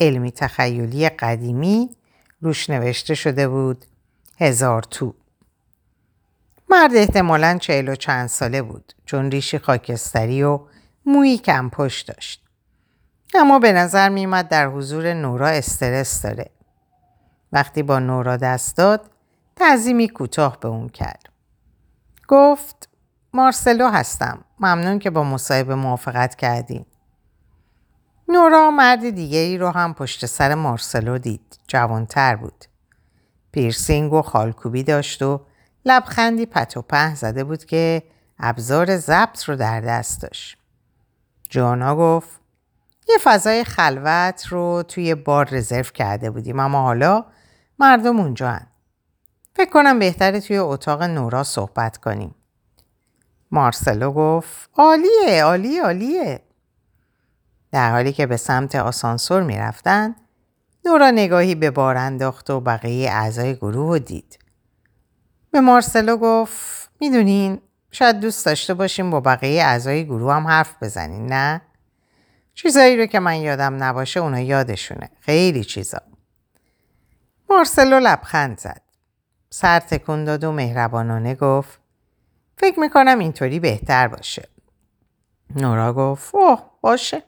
علمی 0.00 0.30
تخیلی 0.30 1.08
قدیمی 1.08 1.90
روش 2.40 2.70
نوشته 2.70 3.14
شده 3.14 3.48
بود 3.48 3.84
هزار 4.40 4.82
تو. 4.82 5.14
مرد 6.70 6.96
احتمالا 6.96 7.58
چهل 7.60 7.88
و 7.88 7.94
چند 7.94 8.26
ساله 8.26 8.62
بود 8.62 8.92
چون 9.04 9.30
ریشی 9.30 9.58
خاکستری 9.58 10.42
و 10.42 10.60
مویی 11.06 11.38
کم 11.38 11.70
پشت 11.70 12.08
داشت. 12.08 12.44
اما 13.34 13.58
به 13.58 13.72
نظر 13.72 14.08
میمد 14.08 14.48
در 14.48 14.66
حضور 14.66 15.14
نورا 15.14 15.48
استرس 15.48 16.22
داره. 16.22 16.50
وقتی 17.52 17.82
با 17.82 17.98
نورا 17.98 18.36
دست 18.36 18.76
داد 18.76 19.10
تعظیمی 19.56 20.08
کوتاه 20.08 20.60
به 20.60 20.68
اون 20.68 20.88
کرد. 20.88 21.28
گفت 22.28 22.88
مارسلو 23.32 23.88
هستم. 23.88 24.44
ممنون 24.60 24.98
که 24.98 25.10
با 25.10 25.24
مصاحبه 25.24 25.74
موافقت 25.74 26.34
کردیم. 26.34 26.86
نورا 28.28 28.70
مرد 28.70 29.10
دیگری 29.10 29.58
رو 29.58 29.70
هم 29.70 29.94
پشت 29.94 30.26
سر 30.26 30.54
مارسلو 30.54 31.18
دید. 31.18 31.58
جوانتر 31.68 32.36
بود. 32.36 32.64
پیرسینگ 33.52 34.12
و 34.12 34.22
خالکوبی 34.22 34.82
داشت 34.82 35.22
و 35.22 35.40
لبخندی 35.84 36.46
پت 36.46 36.76
و 36.76 36.82
په 36.82 37.14
زده 37.14 37.44
بود 37.44 37.64
که 37.64 38.02
ابزار 38.38 38.96
ضبط 38.96 39.44
رو 39.44 39.56
در 39.56 39.80
دست 39.80 40.22
داشت. 40.22 40.58
جوانا 41.48 41.96
گفت 41.96 42.40
یه 43.08 43.16
فضای 43.22 43.64
خلوت 43.64 44.46
رو 44.46 44.82
توی 44.88 45.14
بار 45.14 45.48
رزرو 45.50 45.82
کرده 45.82 46.30
بودیم 46.30 46.60
اما 46.60 46.82
حالا 46.82 47.24
مردم 47.78 48.20
اونجا 48.20 48.50
هن. 48.50 48.66
فکر 49.56 49.70
کنم 49.70 49.98
بهتره 49.98 50.40
توی 50.40 50.58
اتاق 50.58 51.02
نورا 51.02 51.42
صحبت 51.42 51.96
کنیم. 51.96 52.34
مارسلو 53.50 54.12
گفت 54.12 54.70
عالیه 54.74 55.44
عالیه 55.44 55.82
عالیه. 55.82 56.40
در 57.72 57.90
حالی 57.90 58.12
که 58.12 58.26
به 58.26 58.36
سمت 58.36 58.74
آسانسور 58.74 59.42
می‌رفتن 59.42 60.16
نورا 60.84 61.10
نگاهی 61.10 61.54
به 61.54 61.70
بار 61.70 61.96
انداخت 61.96 62.50
و 62.50 62.60
بقیه 62.60 63.10
اعضای 63.10 63.54
گروه 63.54 63.86
رو 63.86 63.98
دید. 63.98 64.38
به 65.50 65.60
مارسلو 65.60 66.16
گفت 66.16 66.90
می‌دونین 67.00 67.60
شاید 67.90 68.20
دوست 68.20 68.46
داشته 68.46 68.74
باشیم 68.74 69.10
با 69.10 69.20
بقیه 69.20 69.62
اعضای 69.62 70.04
گروه 70.04 70.34
هم 70.34 70.46
حرف 70.46 70.82
بزنین 70.82 71.26
نه؟ 71.26 71.60
چیزایی 72.54 72.96
رو 72.96 73.06
که 73.06 73.20
من 73.20 73.36
یادم 73.36 73.82
نباشه 73.82 74.20
اونا 74.20 74.40
یادشونه. 74.40 75.10
خیلی 75.20 75.64
چیزا. 75.64 75.98
مارسلو 77.50 78.00
لبخند 78.00 78.58
زد. 78.58 78.85
سر 79.56 79.80
تکون 79.80 80.24
داد 80.24 80.44
و 80.44 80.52
مهربانانه 80.52 81.34
گفت 81.34 81.80
فکر 82.58 82.80
می‌کنم 82.80 83.18
اینطوری 83.18 83.60
بهتر 83.60 84.08
باشه. 84.08 84.48
نورا 85.54 85.92
گفت 85.92 86.34
اوه 86.34 86.70
باشه. 86.80 87.22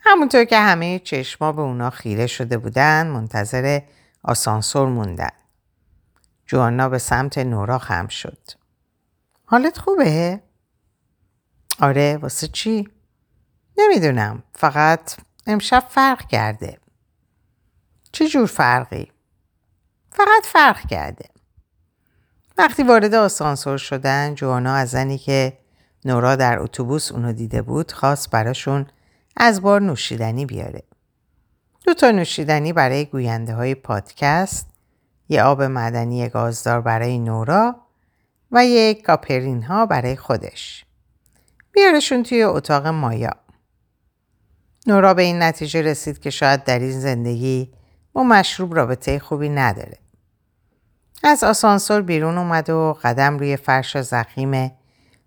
همونطور 0.00 0.44
که 0.44 0.58
همه 0.58 0.98
چشما 0.98 1.52
به 1.52 1.62
اونا 1.62 1.90
خیره 1.90 2.26
شده 2.26 2.58
بودن 2.58 3.06
منتظر 3.06 3.80
آسانسور 4.22 4.88
موندن. 4.88 5.30
جوانا 6.46 6.88
به 6.88 6.98
سمت 6.98 7.38
نورا 7.38 7.78
خم 7.78 8.08
شد. 8.08 8.48
حالت 9.44 9.78
خوبه؟ 9.78 10.40
آره 11.80 12.16
واسه 12.16 12.48
چی؟ 12.48 12.88
نمی‌دونم 13.78 14.42
فقط 14.54 15.16
امشب 15.46 15.84
فرق 15.88 16.28
کرده. 16.28 16.78
چه 18.12 18.28
جور 18.28 18.46
فرقی؟ 18.46 19.11
فقط 20.12 20.44
فرق 20.44 20.86
کرده. 20.86 21.24
وقتی 22.58 22.82
وارد 22.82 23.14
آسانسور 23.14 23.78
شدن 23.78 24.34
جوانا 24.34 24.74
از 24.74 24.90
زنی 24.90 25.18
که 25.18 25.58
نورا 26.04 26.36
در 26.36 26.58
اتوبوس 26.58 27.12
اونو 27.12 27.32
دیده 27.32 27.62
بود 27.62 27.92
خواست 27.92 28.30
براشون 28.30 28.86
از 29.36 29.62
بار 29.62 29.80
نوشیدنی 29.80 30.46
بیاره. 30.46 30.82
دو 31.84 31.94
تا 31.94 32.10
نوشیدنی 32.10 32.72
برای 32.72 33.04
گوینده 33.04 33.54
های 33.54 33.74
پادکست، 33.74 34.68
یه 35.28 35.42
آب 35.42 35.62
مدنی 35.62 36.28
گازدار 36.28 36.80
برای 36.80 37.18
نورا 37.18 37.76
و 38.50 38.66
یک 38.66 39.02
کاپرین 39.02 39.62
ها 39.62 39.86
برای 39.86 40.16
خودش. 40.16 40.84
بیارشون 41.72 42.22
توی 42.22 42.42
اتاق 42.42 42.86
مایا. 42.86 43.32
نورا 44.86 45.14
به 45.14 45.22
این 45.22 45.42
نتیجه 45.42 45.82
رسید 45.82 46.18
که 46.18 46.30
شاید 46.30 46.64
در 46.64 46.78
این 46.78 47.00
زندگی 47.00 47.72
با 48.12 48.22
مشروب 48.22 48.74
رابطه 48.74 49.18
خوبی 49.18 49.48
نداره. 49.48 50.01
از 51.24 51.44
آسانسور 51.44 52.02
بیرون 52.02 52.38
اومد 52.38 52.70
و 52.70 52.96
قدم 53.02 53.38
روی 53.38 53.56
فرش 53.56 54.00
زخیم 54.00 54.72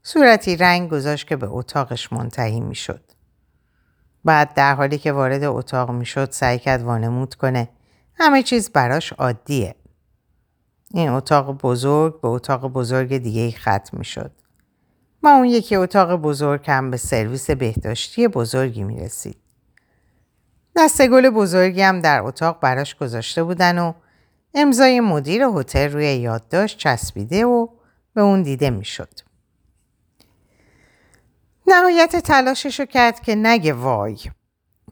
صورتی 0.04 0.56
رنگ 0.56 0.90
گذاشت 0.90 1.28
که 1.28 1.36
به 1.36 1.48
اتاقش 1.50 2.14
منتهی 2.14 2.60
می‌شد. 2.60 3.02
بعد 4.26 4.54
در 4.54 4.76
حالی 4.76 4.98
که 4.98 5.12
وارد 5.12 5.44
اتاق 5.44 5.92
می‌شد 5.92 6.32
سعی 6.32 6.60
کرد 6.60 6.82
وانمود 6.84 7.36
کنه 7.36 7.70
همه 8.16 8.44
چیز 8.44 8.70
براش 8.70 9.14
عادیه. 9.14 9.76
این 10.92 11.10
اتاق 11.10 11.58
بزرگ 11.58 12.22
به 12.22 12.28
اتاق 12.28 12.68
بزرگ 12.68 13.18
دیگه 13.18 13.52
ختم 13.52 13.98
می‌شد. 13.98 14.32
ما 15.24 15.32
اون 15.32 15.46
یکی 15.46 15.76
اتاق 15.76 16.16
بزرگ 16.16 16.66
هم 16.68 16.92
به 16.92 16.98
سرویس 16.98 17.52
بهداشتی 17.52 18.28
بزرگی 18.28 18.84
می 18.84 19.00
رسید. 19.00 19.38
دسته 20.76 21.08
گل 21.08 21.30
بزرگی 21.30 21.82
هم 21.82 22.02
در 22.02 22.22
اتاق 22.22 22.60
براش 22.60 22.96
گذاشته 22.96 23.44
بودن 23.44 23.80
و 23.80 23.94
امضای 24.56 25.00
مدیر 25.00 25.44
هتل 25.44 25.92
روی 25.92 26.06
یادداشت 26.06 26.78
چسبیده 26.78 27.46
و 27.46 27.68
به 28.14 28.22
اون 28.22 28.44
دیده 28.44 28.70
می‌شد. 28.70 29.10
نهایت 31.68 32.16
تلاشش 32.16 32.82
کرد 32.82 33.20
که 33.20 33.36
نگه 33.36 33.74
وای. 33.74 34.18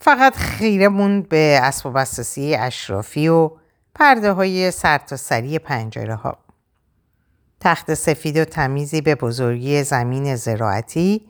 فقط 0.01 0.35
خیره 0.35 0.87
موند 0.87 1.29
به 1.29 1.59
اسباب 1.63 1.97
اساسی 1.97 2.55
اشرافی 2.55 3.27
و 3.27 3.51
پرده 3.95 4.31
های 4.31 4.71
سرتاسری 4.71 5.59
پنجره 5.59 6.15
ها. 6.15 6.37
تخت 7.59 7.93
سفید 7.93 8.37
و 8.37 8.45
تمیزی 8.45 9.01
به 9.01 9.15
بزرگی 9.15 9.83
زمین 9.83 10.35
زراعتی، 10.35 11.27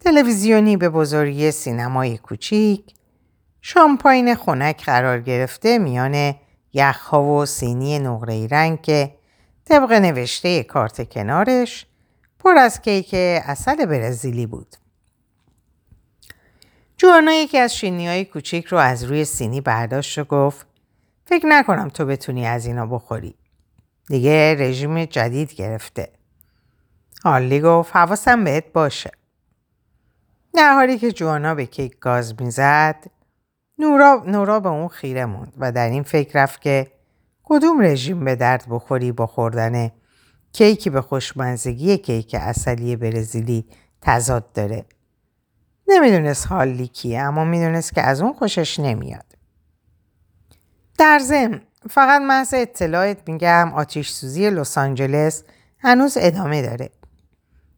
تلویزیونی 0.00 0.76
به 0.76 0.88
بزرگی 0.88 1.50
سینمای 1.50 2.18
کوچیک، 2.18 2.94
شامپاین 3.62 4.34
خنک 4.34 4.84
قرار 4.84 5.20
گرفته 5.20 5.78
میان 5.78 6.34
یخها 6.78 7.22
و 7.22 7.46
سینی 7.46 7.98
نقره 7.98 8.46
رنگ 8.46 8.82
که 8.82 9.14
طبق 9.64 9.92
نوشته 9.92 10.62
کارت 10.62 11.08
کنارش 11.08 11.86
پر 12.38 12.58
از 12.58 12.82
کیک 12.82 13.10
اصل 13.14 13.86
برزیلی 13.86 14.46
بود. 14.46 14.76
جوانا 16.96 17.32
یکی 17.32 17.58
از 17.58 17.76
شینی 17.76 18.08
های 18.08 18.24
کوچیک 18.24 18.66
رو 18.66 18.78
از 18.78 19.04
روی 19.04 19.24
سینی 19.24 19.60
برداشت 19.60 20.18
و 20.18 20.24
گفت 20.24 20.66
فکر 21.24 21.46
نکنم 21.46 21.88
تو 21.88 22.06
بتونی 22.06 22.46
از 22.46 22.66
اینا 22.66 22.86
بخوری. 22.86 23.34
دیگه 24.08 24.56
رژیم 24.58 25.04
جدید 25.04 25.54
گرفته. 25.54 26.12
هالی 27.24 27.60
گفت 27.60 27.96
حواسم 27.96 28.44
بهت 28.44 28.72
باشه. 28.72 29.10
در 30.54 30.72
حالی 30.72 30.98
که 30.98 31.12
جوانا 31.12 31.54
به 31.54 31.66
کیک 31.66 31.98
گاز 31.98 32.40
می‌زد 32.40 33.04
نورا, 33.78 34.22
نورا 34.26 34.60
به 34.60 34.68
اون 34.68 34.88
خیره 34.88 35.26
موند 35.26 35.52
و 35.58 35.72
در 35.72 35.88
این 35.88 36.02
فکر 36.02 36.42
رفت 36.42 36.60
که 36.60 36.86
کدوم 37.44 37.80
رژیم 37.80 38.24
به 38.24 38.36
درد 38.36 38.64
بخوری 38.70 39.12
با 39.12 39.26
خوردن 39.26 39.90
کیکی 40.52 40.90
به 40.90 41.00
خوشمزگی 41.00 41.98
کیک 41.98 42.36
اصلی 42.40 42.96
برزیلی 42.96 43.66
تضاد 44.02 44.52
داره. 44.52 44.84
نمی‌دونست 45.88 46.46
حالی 46.46 46.88
کیه 46.88 47.20
اما 47.20 47.44
می‌دونست 47.44 47.94
که 47.94 48.02
از 48.02 48.20
اون 48.20 48.32
خوشش 48.32 48.80
نمیاد. 48.80 49.24
در 50.98 51.18
ضمن 51.18 51.60
فقط 51.90 52.22
محض 52.22 52.54
اطلاعت 52.54 53.28
میگم 53.28 53.72
آتیش 53.74 54.10
سوزی 54.10 54.50
لس 54.50 54.78
آنجلس 54.78 55.44
هنوز 55.78 56.16
ادامه 56.20 56.62
داره. 56.62 56.90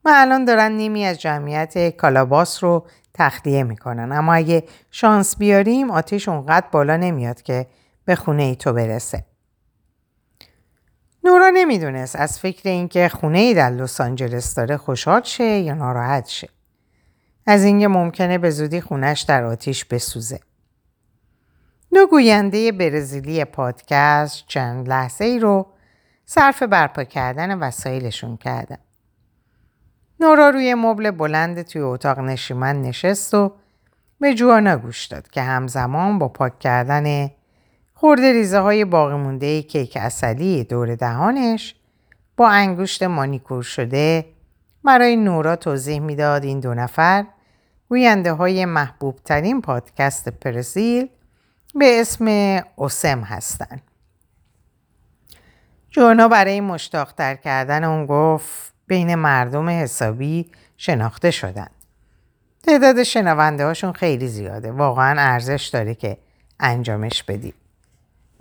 و 0.04 0.10
الان 0.14 0.44
دارن 0.44 0.72
نیمی 0.72 1.04
از 1.04 1.20
جمعیت 1.20 1.96
کالاباس 1.96 2.64
رو 2.64 2.86
تخلیه 3.20 3.62
می‌کنن 3.62 4.12
اما 4.12 4.34
اگه 4.34 4.64
شانس 4.90 5.36
بیاریم 5.36 5.90
آتیش 5.90 6.28
اونقدر 6.28 6.66
بالا 6.72 6.96
نمیاد 6.96 7.42
که 7.42 7.66
به 8.04 8.14
خونه 8.14 8.42
ای 8.42 8.56
تو 8.56 8.72
برسه. 8.72 9.24
نورا 11.24 11.50
نمی‌دونست 11.54 12.16
از 12.16 12.38
فکر 12.38 12.68
اینکه 12.68 13.08
خونه 13.08 13.38
ای 13.38 13.54
در 13.54 13.70
لس 13.70 14.00
آنجلس 14.00 14.54
داره 14.54 14.76
خوشحال 14.76 15.22
شه 15.22 15.44
یا 15.44 15.74
ناراحت 15.74 16.28
شه. 16.28 16.48
از 17.46 17.64
اینکه 17.64 17.88
ممکنه 17.88 18.38
به 18.38 18.50
زودی 18.50 18.80
خونش 18.80 19.20
در 19.20 19.44
آتیش 19.44 19.84
بسوزه. 19.84 20.40
دو 21.94 22.06
گوینده 22.06 22.72
برزیلی 22.72 23.44
پادکست 23.44 24.44
چند 24.46 24.88
لحظه 24.88 25.24
ای 25.24 25.38
رو 25.38 25.66
صرف 26.26 26.62
برپا 26.62 27.04
کردن 27.04 27.58
وسایلشون 27.58 28.36
کردن. 28.36 28.78
نورا 30.20 30.50
روی 30.50 30.74
مبل 30.74 31.10
بلند 31.10 31.62
توی 31.62 31.82
اتاق 31.82 32.18
نشیمن 32.18 32.82
نشست 32.82 33.34
و 33.34 33.52
به 34.20 34.34
جوانا 34.34 34.76
گوش 34.76 35.06
داد 35.06 35.28
که 35.28 35.42
همزمان 35.42 36.18
با 36.18 36.28
پاک 36.28 36.58
کردن 36.58 37.30
خورده 37.94 38.32
ریزه 38.32 38.58
های 38.58 38.84
باقی 38.84 39.14
مونده 39.14 39.62
کیک 39.62 39.96
اصلی 39.96 40.64
دور 40.64 40.94
دهانش 40.94 41.74
با 42.36 42.48
انگشت 42.48 43.02
مانیکور 43.02 43.62
شده 43.62 44.24
برای 44.84 45.16
نورا 45.16 45.56
توضیح 45.56 46.00
می‌داد 46.00 46.44
این 46.44 46.60
دو 46.60 46.74
نفر 46.74 47.24
گوینده 47.88 48.32
های 48.32 48.64
محبوب 48.64 49.16
ترین 49.24 49.60
پادکست 49.60 50.28
پرسیل 50.28 51.08
به 51.74 52.00
اسم 52.00 52.26
اوسم 52.76 53.20
هستند. 53.20 53.82
جوانا 55.90 56.28
برای 56.28 56.60
مشتاقتر 56.60 57.34
کردن 57.34 57.84
اون 57.84 58.06
گفت 58.06 58.69
بین 58.90 59.14
مردم 59.14 59.68
حسابی 59.68 60.50
شناخته 60.76 61.30
شدن. 61.30 61.66
تعداد 62.62 63.02
شنونده 63.02 63.64
هاشون 63.64 63.92
خیلی 63.92 64.28
زیاده. 64.28 64.72
واقعا 64.72 65.14
ارزش 65.18 65.70
داره 65.72 65.94
که 65.94 66.18
انجامش 66.60 67.22
بدی. 67.22 67.54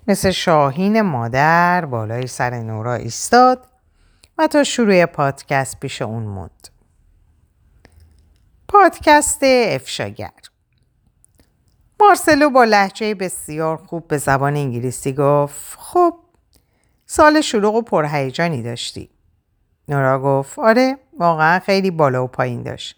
مثل 0.08 0.32
شاهین 0.32 1.02
مادر 1.02 1.86
بالای 1.86 2.28
سر 2.28 2.60
نورا 2.60 2.96
ایستاد 2.96 3.68
و 4.38 4.48
تا 4.48 4.64
شروع 4.64 5.06
پادکست 5.06 5.80
پیش 5.80 6.02
اون 6.02 6.24
موند. 6.24 6.68
پادکست 8.68 9.44
افشاگر 9.44 10.32
مارسلو 12.00 12.50
با 12.50 12.64
لحجه 12.64 13.16
بسیار 13.16 13.78
خوب 13.78 14.08
به 14.08 14.18
زبان 14.18 14.56
انگلیسی 14.56 15.14
گفت 15.14 15.78
خب 15.80 16.14
سال 17.06 17.42
شلوغ 17.42 17.76
و 17.76 17.82
پرهیجانی 17.82 18.64
داشتی. 18.64 19.10
نورا 19.90 20.20
گفت 20.20 20.60
آره 20.60 20.98
واقعا 21.20 21.60
خیلی 21.60 21.92
بالا 21.92 22.24
و 22.24 22.28
پایین 22.28 22.64
داشت. 22.64 22.96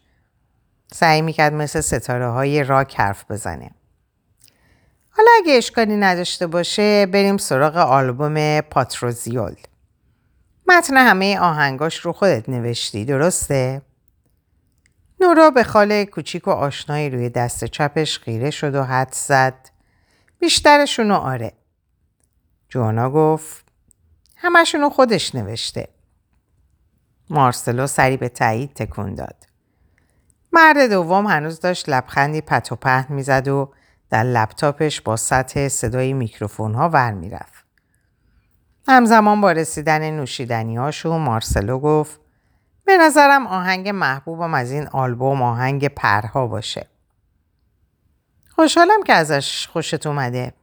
سعی 0.93 1.21
می‌کرد 1.21 1.53
مثل 1.53 1.81
ستاره 1.81 2.27
های 2.27 2.63
راک 2.63 2.99
حرف 2.99 3.31
بزنه. 3.31 3.71
حالا 5.09 5.29
اگه 5.43 5.53
اشکالی 5.53 5.97
نداشته 5.97 6.47
باشه 6.47 7.05
بریم 7.05 7.37
سراغ 7.37 7.77
آلبوم 7.77 8.61
پاتروزیول. 8.61 9.55
متن 10.67 10.97
همه 10.97 11.39
آهنگاش 11.39 11.97
رو 11.97 12.13
خودت 12.13 12.49
نوشتی 12.49 13.05
درسته؟ 13.05 13.81
نورا 15.21 15.49
به 15.49 15.63
خاله 15.63 16.05
کوچیک 16.05 16.47
و 16.47 16.51
آشنایی 16.51 17.09
روی 17.09 17.29
دست 17.29 17.65
چپش 17.65 18.19
خیره 18.19 18.51
شد 18.51 18.75
و 18.75 18.83
حد 18.83 19.13
زد. 19.13 19.69
بیشترشونو 20.39 21.15
آره. 21.15 21.51
جوانا 22.69 23.09
گفت 23.09 23.65
همشونو 24.35 24.89
خودش 24.89 25.35
نوشته. 25.35 25.87
مارسلو 27.31 27.87
سری 27.87 28.17
به 28.17 28.29
تایید 28.29 28.73
تکون 28.73 29.15
داد. 29.15 29.47
مرد 30.53 30.89
دوم 30.89 31.27
هنوز 31.27 31.59
داشت 31.59 31.89
لبخندی 31.89 32.41
پت 32.41 32.71
و 32.71 32.75
پهن 32.75 33.15
می‌زد 33.15 33.47
و 33.47 33.73
در 34.09 34.23
لپتاپش 34.23 35.01
با 35.01 35.15
سطح 35.15 35.67
صدای 35.67 36.13
میکروفون 36.13 36.73
ها 36.73 36.89
ور 36.89 37.11
می‌رفت. 37.11 37.65
همزمان 38.87 39.41
با 39.41 39.51
رسیدن 39.51 40.11
نوشیدنی 40.11 40.77
هاشو 40.77 41.17
مارسلو 41.17 41.79
گفت 41.79 42.19
به 42.85 42.97
نظرم 42.97 43.47
آهنگ 43.47 43.89
محبوبم 43.89 44.53
از 44.53 44.71
این 44.71 44.87
آلبوم 44.87 45.41
آهنگ 45.41 45.87
پرها 45.87 46.47
باشه. 46.47 46.87
خوشحالم 48.55 49.03
که 49.03 49.13
ازش 49.13 49.67
خوشت 49.67 50.07
اومده. 50.07 50.53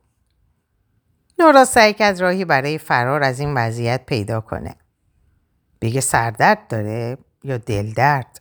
نورا 1.39 1.65
سعی 1.65 1.93
کرد 1.93 2.21
راهی 2.21 2.45
برای 2.45 2.79
فرار 2.79 3.23
از 3.23 3.41
این 3.41 3.55
وضعیت 3.55 4.07
پیدا 4.07 4.41
کنه. 4.41 4.75
بگه 5.81 6.01
سردرد 6.01 6.69
داره 6.69 7.19
یا 7.45 7.59
دلدرد؟ 7.59 8.41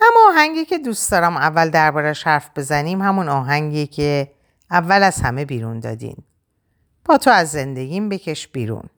اما 0.00 0.28
آهنگی 0.28 0.64
که 0.64 0.78
دوست 0.78 1.10
دارم 1.10 1.36
اول 1.36 1.70
دربارش 1.70 2.26
حرف 2.26 2.50
بزنیم 2.56 3.02
همون 3.02 3.28
آهنگی 3.28 3.86
که 3.86 4.32
اول 4.70 5.02
از 5.02 5.20
همه 5.20 5.44
بیرون 5.44 5.80
دادین. 5.80 6.16
با 7.04 7.18
تو 7.18 7.30
از 7.30 7.50
زندگیم 7.50 8.08
بکش 8.08 8.48
بیرون. 8.48 8.88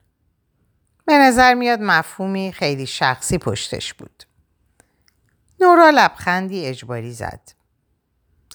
به 1.04 1.18
نظر 1.18 1.54
میاد 1.54 1.80
مفهومی 1.82 2.52
خیلی 2.52 2.86
شخصی 2.86 3.38
پشتش 3.38 3.94
بود. 3.94 4.24
نورا 5.60 5.90
لبخندی 5.90 6.66
اجباری 6.66 7.12
زد. 7.12 7.40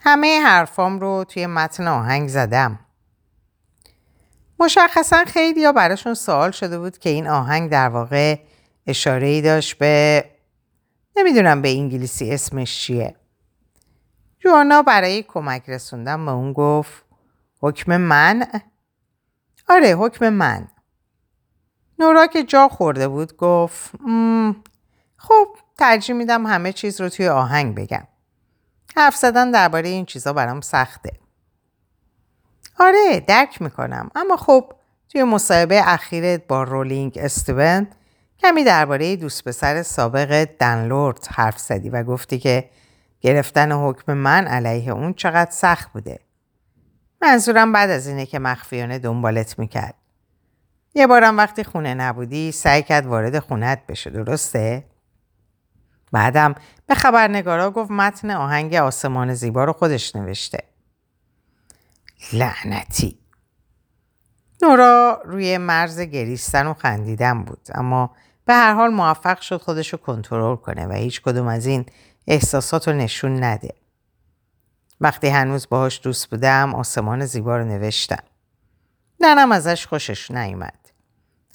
همه 0.01 0.41
حرفام 0.41 0.99
رو 0.99 1.25
توی 1.29 1.47
متن 1.47 1.87
آهنگ 1.87 2.29
زدم. 2.29 2.79
مشخصا 4.59 5.23
خیلی 5.25 5.65
ها 5.65 5.71
براشون 5.71 6.13
سوال 6.13 6.51
شده 6.51 6.79
بود 6.79 6.97
که 6.97 7.09
این 7.09 7.27
آهنگ 7.27 7.71
در 7.71 7.89
واقع 7.89 8.39
اشاره 8.87 9.27
ای 9.27 9.41
داشت 9.41 9.77
به 9.77 10.25
نمی‌دونم 11.15 11.61
به 11.61 11.69
انگلیسی 11.69 12.31
اسمش 12.31 12.79
چیه. 12.81 13.15
جوانا 14.39 14.81
برای 14.81 15.23
کمک 15.23 15.69
رسوندن 15.69 16.25
به 16.25 16.31
اون 16.31 16.53
گفت 16.53 17.05
حکم 17.61 17.97
من؟ 17.97 18.47
آره 19.69 19.95
حکم 19.95 20.29
من. 20.29 20.67
نورا 21.99 22.27
که 22.27 22.43
جا 22.43 22.67
خورده 22.67 23.07
بود 23.07 23.37
گفت 23.37 23.91
خب 25.17 25.47
ترجیح 25.77 26.15
میدم 26.15 26.45
همه 26.45 26.73
چیز 26.73 27.01
رو 27.01 27.09
توی 27.09 27.27
آهنگ 27.27 27.75
بگم. 27.75 28.07
حرف 28.97 29.15
زدن 29.15 29.51
درباره 29.51 29.89
این 29.89 30.05
چیزا 30.05 30.33
برام 30.33 30.61
سخته. 30.61 31.11
آره 32.79 33.19
درک 33.27 33.61
می‌کنم 33.61 34.09
اما 34.15 34.37
خب 34.37 34.73
توی 35.09 35.23
مصاحبه 35.23 35.81
اخیرت 35.85 36.47
با 36.47 36.63
رولینگ 36.63 37.19
استون 37.21 37.87
کمی 38.39 38.63
درباره 38.63 39.15
دوست 39.15 39.43
پسر 39.43 39.83
سابق 39.83 40.47
دنلورد 40.59 41.27
حرف 41.31 41.59
زدی 41.59 41.89
و 41.89 42.03
گفتی 42.03 42.39
که 42.39 42.69
گرفتن 43.21 43.71
حکم 43.71 44.13
من 44.13 44.47
علیه 44.47 44.91
اون 44.91 45.13
چقدر 45.13 45.51
سخت 45.51 45.91
بوده. 45.91 46.19
منظورم 47.21 47.71
بعد 47.71 47.89
از 47.89 48.07
اینه 48.07 48.25
که 48.25 48.39
مخفیانه 48.39 48.99
دنبالت 48.99 49.59
می‌کرد. 49.59 49.95
یه 50.95 51.07
بارم 51.07 51.37
وقتی 51.37 51.63
خونه 51.63 51.93
نبودی 51.93 52.51
سعی 52.51 52.83
کرد 52.83 53.05
وارد 53.05 53.39
خونت 53.39 53.85
بشه 53.87 54.09
درسته؟ 54.09 54.83
بعدم 56.11 56.55
به 56.87 56.95
خبرنگارا 56.95 57.71
گفت 57.71 57.91
متن 57.91 58.31
آهنگ 58.31 58.73
آسمان 58.73 59.33
زیبا 59.33 59.63
رو 59.63 59.73
خودش 59.73 60.15
نوشته. 60.15 60.74
لعنتی. 62.33 63.19
نورا 64.61 65.21
روی 65.25 65.57
مرز 65.57 65.99
گریستن 65.99 66.67
و 66.67 66.73
خندیدن 66.73 67.43
بود 67.43 67.67
اما 67.75 68.15
به 68.45 68.53
هر 68.53 68.73
حال 68.73 68.89
موفق 68.89 69.39
شد 69.39 69.57
خودش 69.61 69.93
رو 69.93 69.99
کنترل 69.99 70.55
کنه 70.55 70.87
و 70.87 70.93
هیچ 70.93 71.21
کدوم 71.21 71.47
از 71.47 71.65
این 71.65 71.85
احساسات 72.27 72.87
رو 72.87 72.93
نشون 72.93 73.43
نده. 73.43 73.73
وقتی 75.01 75.27
هنوز 75.27 75.69
باهاش 75.69 76.01
دوست 76.03 76.29
بودم 76.29 76.75
آسمان 76.75 77.25
زیبا 77.25 77.57
رو 77.57 77.65
نوشتم. 77.65 78.23
ننم 79.19 79.51
ازش 79.51 79.87
خوشش 79.87 80.31
نیومد. 80.31 80.79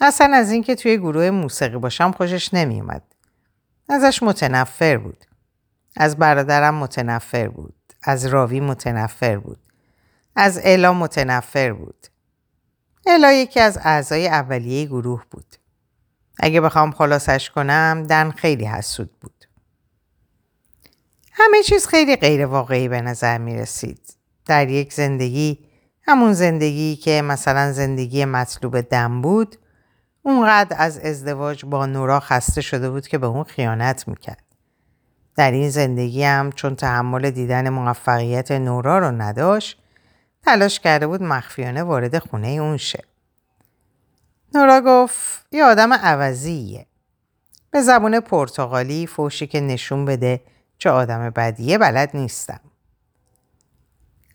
اصلا 0.01 0.37
از 0.37 0.51
اینکه 0.51 0.75
توی 0.75 0.99
گروه 0.99 1.31
موسیقی 1.31 1.79
باشم 1.79 2.13
خوشش 2.13 2.55
نمیومد. 2.55 3.03
ازش 3.89 4.23
متنفر 4.23 4.97
بود. 4.97 5.25
از 5.97 6.17
برادرم 6.17 6.75
متنفر 6.75 7.49
بود. 7.49 7.75
از 8.03 8.27
راوی 8.27 8.61
متنفر 8.61 9.39
بود. 9.39 9.59
از 10.37 10.61
الا 10.65 10.93
متنفر 10.93 11.73
بود. 11.73 12.07
الا 13.07 13.33
یکی 13.33 13.61
از 13.61 13.79
اعضای 13.83 14.29
اولیه 14.29 14.87
گروه 14.87 15.25
بود. 15.31 15.57
اگه 16.39 16.61
بخوام 16.61 16.91
خلاصش 16.91 17.51
کنم 17.51 18.05
دن 18.09 18.31
خیلی 18.31 18.65
حسود 18.65 19.11
بود. 19.21 19.45
همه 21.33 21.63
چیز 21.63 21.87
خیلی 21.87 22.17
غیر 22.17 22.47
واقعی 22.47 22.89
به 22.89 23.01
نظر 23.01 23.39
می 23.39 23.57
رسید. 23.57 24.17
در 24.47 24.69
یک 24.69 24.93
زندگی 24.93 25.59
همون 26.03 26.33
زندگی 26.33 26.97
که 26.97 27.23
مثلا 27.23 27.73
زندگی 27.73 28.25
مطلوب 28.25 28.81
دم 28.81 29.23
بود 29.23 29.57
اونقدر 30.23 30.77
از 30.79 30.99
ازدواج 30.99 31.65
با 31.65 31.87
نورا 31.87 32.21
خسته 32.21 32.61
شده 32.61 32.91
بود 32.91 33.09
که 33.09 33.19
به 33.19 33.27
اون 33.27 33.45
خیانت 33.45 34.09
می‌کرد. 34.09 34.45
در 35.37 35.51
این 35.51 35.71
زندگی 35.71 36.25
هم 36.25 36.53
چون 36.53 36.77
تحمل 36.77 37.31
دیدن 37.31 37.69
موفقیت 37.69 38.51
نورا 38.51 38.99
رو 38.99 39.11
نداشت 39.11 39.80
تلاش 40.45 40.81
کرده 40.81 41.07
بود 41.07 41.23
مخفیانه 41.23 41.83
وارد 41.83 42.19
خونه 42.19 42.49
اون 42.49 42.77
شه. 42.77 43.05
نورا 44.55 44.81
گفت 44.87 45.47
یه 45.53 45.65
آدم 45.65 45.93
عوضیه. 45.93 46.87
به 47.71 47.83
زبون 47.83 48.21
پرتغالی 48.21 49.07
فوشی 49.07 49.47
که 49.47 49.61
نشون 49.61 50.05
بده 50.05 50.41
چه 50.79 50.91
آدم 50.91 51.31
بدیه 51.31 51.79
بلد 51.79 52.11
نیستم. 52.15 52.61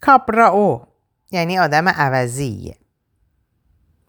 کابراو 0.01 0.87
یعنی 1.31 1.59
آدم 1.59 1.89
عوضیه. 1.89 2.77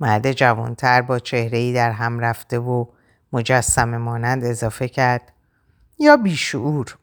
مرد 0.00 0.32
جوانتر 0.32 1.02
با 1.02 1.18
چهره 1.18 1.59
ای 1.59 1.72
در 1.72 1.90
هم 1.90 2.20
رفته 2.20 2.59
و 2.59 2.87
مجسم 3.32 3.96
مانند 3.96 4.44
اضافه 4.44 4.88
کرد 4.88 5.32
یا 5.98 6.16
بیشعور. 6.16 6.96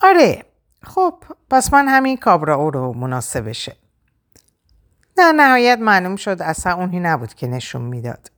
آره 0.00 0.44
خب 0.82 1.24
پس 1.50 1.72
من 1.72 1.88
همین 1.88 2.16
کابراو 2.16 2.70
رو 2.70 2.92
مناسبشه. 2.92 3.76
در 5.16 5.32
نهایت 5.32 5.78
معلوم 5.78 6.16
شد 6.16 6.42
اصلا 6.42 6.74
اونی 6.74 7.00
نبود 7.00 7.34
که 7.34 7.46
نشون 7.46 7.82
می‌داد. 7.82 8.30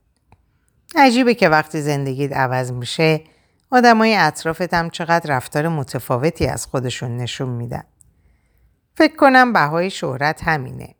عجیبه 0.95 1.33
که 1.33 1.49
وقتی 1.49 1.81
زندگیت 1.81 2.33
عوض 2.33 2.71
میشه 2.71 3.21
آدمای 3.71 4.15
اطرافتم 4.15 4.77
هم 4.77 4.89
چقدر 4.89 5.35
رفتار 5.35 5.67
متفاوتی 5.67 6.47
از 6.47 6.65
خودشون 6.65 7.17
نشون 7.17 7.49
میدن. 7.49 7.83
فکر 8.95 9.15
کنم 9.15 9.53
بهای 9.53 9.89
شهرت 9.89 10.43
همینه. 10.43 10.95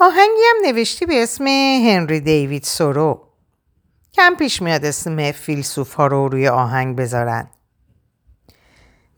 آهنگی 0.00 0.42
هم 0.50 0.56
نوشتی 0.66 1.06
به 1.06 1.22
اسم 1.22 1.46
هنری 1.86 2.20
دیوید 2.20 2.62
سورو. 2.62 3.28
کم 4.14 4.34
پیش 4.38 4.62
میاد 4.62 4.84
اسم 4.84 5.32
فیلسوف 5.32 5.94
ها 5.94 6.06
رو 6.06 6.28
روی 6.28 6.48
آهنگ 6.48 6.96
بذارن. 6.96 7.50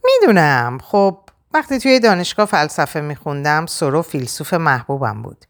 می‌دونم 0.05 0.79
خب 0.83 1.19
وقتی 1.55 1.79
توی 1.79 2.01
دانشگاه 2.01 2.47
فلسفه 2.47 3.01
میخوندم 3.01 3.67
سورو 3.67 4.03
فیلسوف 4.03 4.55
محبوبم 4.55 5.23
بود. 5.23 5.45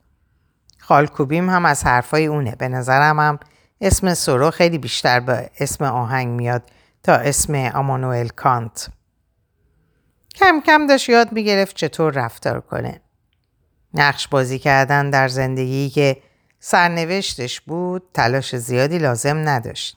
خالکوبیم 0.79 1.51
هم 1.51 1.65
از 1.65 1.85
حرفای 1.85 2.27
اونه. 2.27 2.57
به 2.57 2.69
نظرم 2.69 3.21
هم 3.21 3.39
اسم 3.81 4.15
سورو 4.15 4.51
خیلی 4.51 4.79
بیشتر 4.79 5.21
به 5.21 5.51
اسم 5.61 5.85
آهنگ 5.85 6.29
میاد 6.29 6.63
تا 7.03 7.13
اسم 7.15 7.55
آمانوئل 7.55 8.29
کانت. 8.29 8.89
کم 10.35 10.61
کم 10.67 10.87
داشت 10.87 11.09
یاد 11.09 11.33
می‌گرفت 11.33 11.77
چطور 11.77 12.13
رفتار 12.13 12.61
کنه. 12.61 13.01
نقش 13.95 14.29
بازی 14.29 14.59
کردن 14.59 15.11
در 15.11 15.29
زندگی 15.29 15.91
که 15.91 16.23
سرنوشتش 16.61 17.61
بود 17.61 18.03
تلاش 18.15 18.57
زیادی 18.57 18.99
لازم 18.99 19.49
نداشت. 19.49 19.97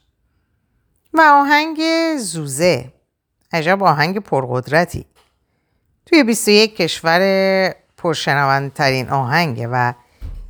و 1.14 1.22
آهنگ 1.22 1.80
زوزه 2.18 2.94
عجب 3.52 3.84
آهنگ 3.84 4.20
پرقدرتی 4.20 5.06
توی 6.06 6.24
21 6.24 6.76
کشور 6.76 7.22
پرشنوندترین 7.98 9.10
آهنگه 9.10 9.68
و 9.68 9.94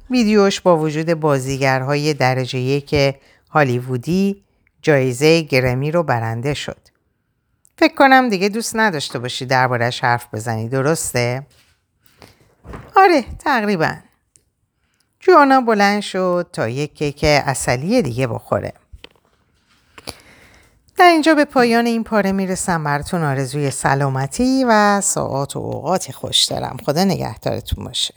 ویدیوش 0.09 0.61
با 0.61 0.77
وجود 0.77 1.13
بازیگرهای 1.13 2.13
درجه 2.13 2.59
یک 2.59 3.15
هالیوودی 3.49 4.43
جایزه 4.81 5.41
گرمی 5.41 5.91
رو 5.91 6.03
برنده 6.03 6.53
شد. 6.53 6.77
فکر 7.77 7.95
کنم 7.95 8.29
دیگه 8.29 8.49
دوست 8.49 8.75
نداشته 8.75 9.19
باشی 9.19 9.45
دربارش 9.45 10.03
حرف 10.03 10.27
بزنی 10.33 10.69
درسته؟ 10.69 11.45
آره 12.95 13.21
تقریبا 13.39 13.95
جوانا 15.19 15.61
بلند 15.61 16.01
شد 16.01 16.49
تا 16.53 16.69
یک 16.69 16.93
کیک 16.93 17.19
اصلی 17.23 18.01
دیگه 18.01 18.27
بخوره 18.27 18.73
در 20.97 21.09
اینجا 21.09 21.35
به 21.35 21.45
پایان 21.45 21.85
این 21.85 22.03
پاره 22.03 22.31
می‌رسم. 22.31 22.83
براتون 22.83 23.23
آرزوی 23.23 23.71
سلامتی 23.71 24.65
و 24.67 25.01
ساعات 25.01 25.55
و 25.55 25.59
اوقاتی 25.59 26.13
خوش 26.13 26.43
دارم. 26.43 26.77
خدا 26.85 27.03
نگهدارتون 27.03 27.85
باشه. 27.85 28.13